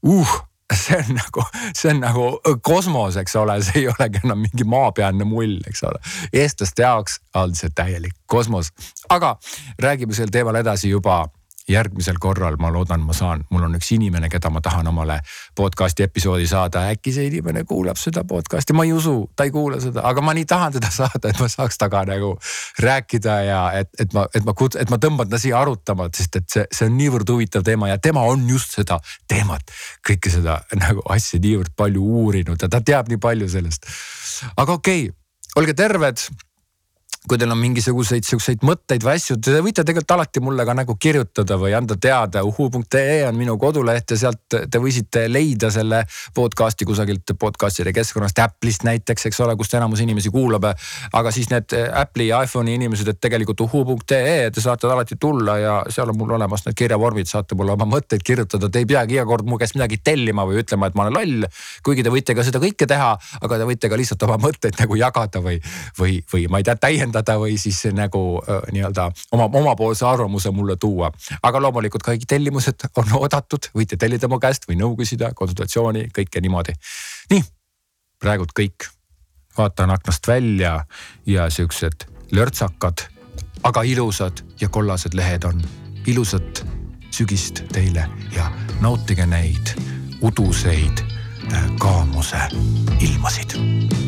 uh 0.04 0.34
see 0.84 0.98
on 0.98 1.16
nagu, 1.18 1.44
see 1.74 1.92
on 1.92 2.02
nagu 2.04 2.26
kosmos, 2.64 3.18
eks 3.22 3.36
ole, 3.40 3.58
see 3.66 3.84
ei 3.84 3.90
olegi 3.92 4.22
enam 4.26 4.42
mingi 4.46 4.68
maapealne 4.68 5.28
mull, 5.28 5.60
eks 5.68 5.84
ole. 5.88 6.02
eestlaste 6.34 6.86
jaoks 6.86 7.20
on 7.36 7.56
see 7.58 7.72
täielik 7.76 8.16
kosmos, 8.32 8.72
aga 9.10 9.36
räägime 9.82 10.16
sel 10.16 10.32
teemal 10.34 10.60
edasi 10.62 10.92
juba 10.92 11.26
järgmisel 11.72 12.20
korral 12.20 12.58
ma 12.60 12.72
loodan, 12.74 13.06
ma 13.06 13.14
saan, 13.14 13.46
mul 13.50 13.68
on 13.70 13.78
üks 13.80 13.94
inimene, 13.96 14.30
keda 14.30 14.50
ma 14.50 14.62
tahan 14.62 14.88
omale 14.92 15.22
podcast'i 15.58 16.04
episoodi 16.08 16.48
saada, 16.50 16.88
äkki 16.92 17.14
see 17.16 17.30
inimene 17.32 17.64
kuulab 17.70 18.00
seda 18.02 18.26
podcast'i, 18.28 18.74
ma 18.74 18.88
ei 18.88 18.94
usu, 18.96 19.16
ta 19.36 19.48
ei 19.48 19.54
kuula 19.54 19.80
seda, 19.84 20.04
aga 20.08 20.24
ma 20.26 20.36
nii 20.36 20.46
tahan 20.50 20.78
teda 20.80 20.92
saada, 21.02 21.30
et 21.30 21.40
ma 21.40 21.50
saaks 21.52 21.78
temaga 21.82 22.06
nagu 22.06 22.38
rääkida 22.80 23.36
ja 23.46 23.62
et, 23.80 23.90
et 24.00 24.14
ma, 24.14 24.26
et 24.36 24.46
ma 24.46 24.54
kuts-, 24.58 24.80
et 24.80 24.90
ma 24.90 24.98
tõmban 25.02 25.30
ta 25.30 25.40
siia 25.42 25.60
arutama, 25.60 26.10
sest 26.16 26.36
et 26.40 26.48
see, 26.50 26.66
see 26.72 26.88
on 26.88 26.98
niivõrd 26.98 27.30
huvitav 27.30 27.66
teema 27.68 27.90
ja 27.92 27.98
tema 27.98 28.24
on 28.28 28.48
just 28.50 28.76
seda 28.78 29.00
teemat, 29.28 29.72
kõike 30.08 30.32
seda 30.32 30.62
nagu 30.80 31.04
asja 31.12 31.40
niivõrd 31.42 31.76
palju 31.76 32.02
uurinud 32.02 32.62
ja 32.62 32.70
ta 32.70 32.82
teab 32.82 33.12
nii 33.12 33.20
palju 33.22 33.50
sellest. 33.50 33.88
aga 34.56 34.80
okei 34.80 35.10
okay,, 35.10 35.18
olge 35.60 35.76
terved 35.76 36.24
kui 37.30 37.38
teil 37.38 37.52
on 37.54 37.60
mingisuguseid 37.62 38.26
siukseid 38.26 38.64
mõtteid 38.66 39.04
või 39.06 39.14
asju, 39.20 39.36
te 39.38 39.60
võite 39.62 39.84
tegelikult 39.86 40.14
alati 40.16 40.42
mulle 40.42 40.64
ka 40.66 40.74
nagu 40.74 40.96
kirjutada 40.98 41.54
või 41.62 41.76
anda 41.78 41.94
teada. 42.02 42.42
uhuu.ee 42.44 43.28
on 43.28 43.36
minu 43.38 43.60
koduleht 43.62 44.10
ja 44.10 44.18
sealt 44.18 44.42
te 44.50 44.82
võisite 44.82 45.28
leida 45.30 45.70
selle 45.72 46.00
podcast'i 46.34 46.86
kusagilt 46.90 47.36
podcast'ide 47.40 47.94
keskkonnast, 47.94 48.42
Apple'ist 48.42 48.88
näiteks, 48.88 49.28
eks 49.30 49.40
ole, 49.46 49.54
kust 49.56 49.76
enamus 49.78 50.02
inimesi 50.02 50.32
kuulab. 50.34 50.66
aga 51.14 51.32
siis 51.32 51.52
need 51.52 51.76
Apple'i 51.94 52.32
ja 52.32 52.42
iPhone'i 52.42 52.74
inimesed, 52.80 53.14
et 53.14 53.22
tegelikult 53.22 53.62
uhuu.ee, 53.68 54.50
te 54.50 54.62
saate 54.62 54.90
alati 54.90 55.16
tulla 55.22 55.58
ja 55.62 55.78
seal 55.90 56.10
on 56.10 56.18
mul 56.18 56.34
olemas 56.40 56.66
need 56.66 56.80
kirjavormid, 56.82 57.30
saate 57.30 57.56
mulle 57.56 57.78
oma 57.78 57.86
mõtteid 57.86 58.26
kirjutada, 58.26 58.70
te 58.70 58.82
ei 58.82 58.90
peagi 58.90 59.20
iga 59.20 59.28
kord 59.30 59.46
mu 59.46 59.62
käest 59.62 59.78
midagi 59.78 60.02
tellima 60.02 60.48
või 60.50 60.64
ütlema, 60.66 60.90
et 60.90 60.98
ma 60.98 61.06
olen 61.06 61.20
loll. 61.20 61.48
kuigi 61.86 62.02
te 62.02 62.10
võite 62.10 62.34
ka 62.34 62.44
seda 62.50 62.58
kõike 62.58 62.90
teha, 62.90 63.14
aga 63.42 63.62
te 63.62 63.70
võite 63.70 63.94
ka 63.94 64.02
lihtsalt 64.04 64.26
oma 64.26 64.42
mõtteid 64.42 64.82
nagu 64.82 64.98
jagada 64.98 65.46
või, 65.46 65.62
või, 66.02 66.18
või 66.34 66.50
ma 66.50 66.58
ei 66.58 66.66
tea, 66.66 66.76
täiendada 66.82 67.11
täiendada 67.12 67.38
või 67.40 67.58
siis 67.60 67.84
nagu 67.94 68.42
nii-öelda 68.72 69.12
oma, 69.32 69.50
omapoolse 69.60 70.06
arvamuse 70.06 70.52
mulle 70.52 70.78
tuua. 70.78 71.12
aga 71.44 71.62
loomulikult 71.62 72.04
kõik 72.04 72.26
tellimused 72.28 72.88
on 72.96 73.14
oodatud, 73.22 73.72
võite 73.76 73.98
tellida 73.98 74.28
mu 74.28 74.40
käest 74.40 74.68
või 74.68 74.78
nõu 74.80 74.96
küsida, 74.96 75.34
konsultatsiooni, 75.34 76.10
kõike 76.16 76.42
niimoodi. 76.42 76.74
nii, 77.30 77.44
praegult 78.20 78.52
kõik. 78.60 78.90
vaatan 79.58 79.92
aknast 79.92 80.28
välja 80.28 80.86
ja 81.26 81.50
siuksed 81.50 82.08
lörtsakad, 82.32 83.08
aga 83.64 83.82
ilusad 83.84 84.44
ja 84.62 84.70
kollased 84.70 85.14
lehed 85.14 85.44
on. 85.44 85.62
ilusat 86.08 86.66
sügist 87.12 87.64
teile 87.72 88.08
ja 88.36 88.52
nautige 88.82 89.26
neid 89.26 89.76
uduseid 90.22 91.04
kaamuse 91.80 92.40
ilmasid 93.00 94.01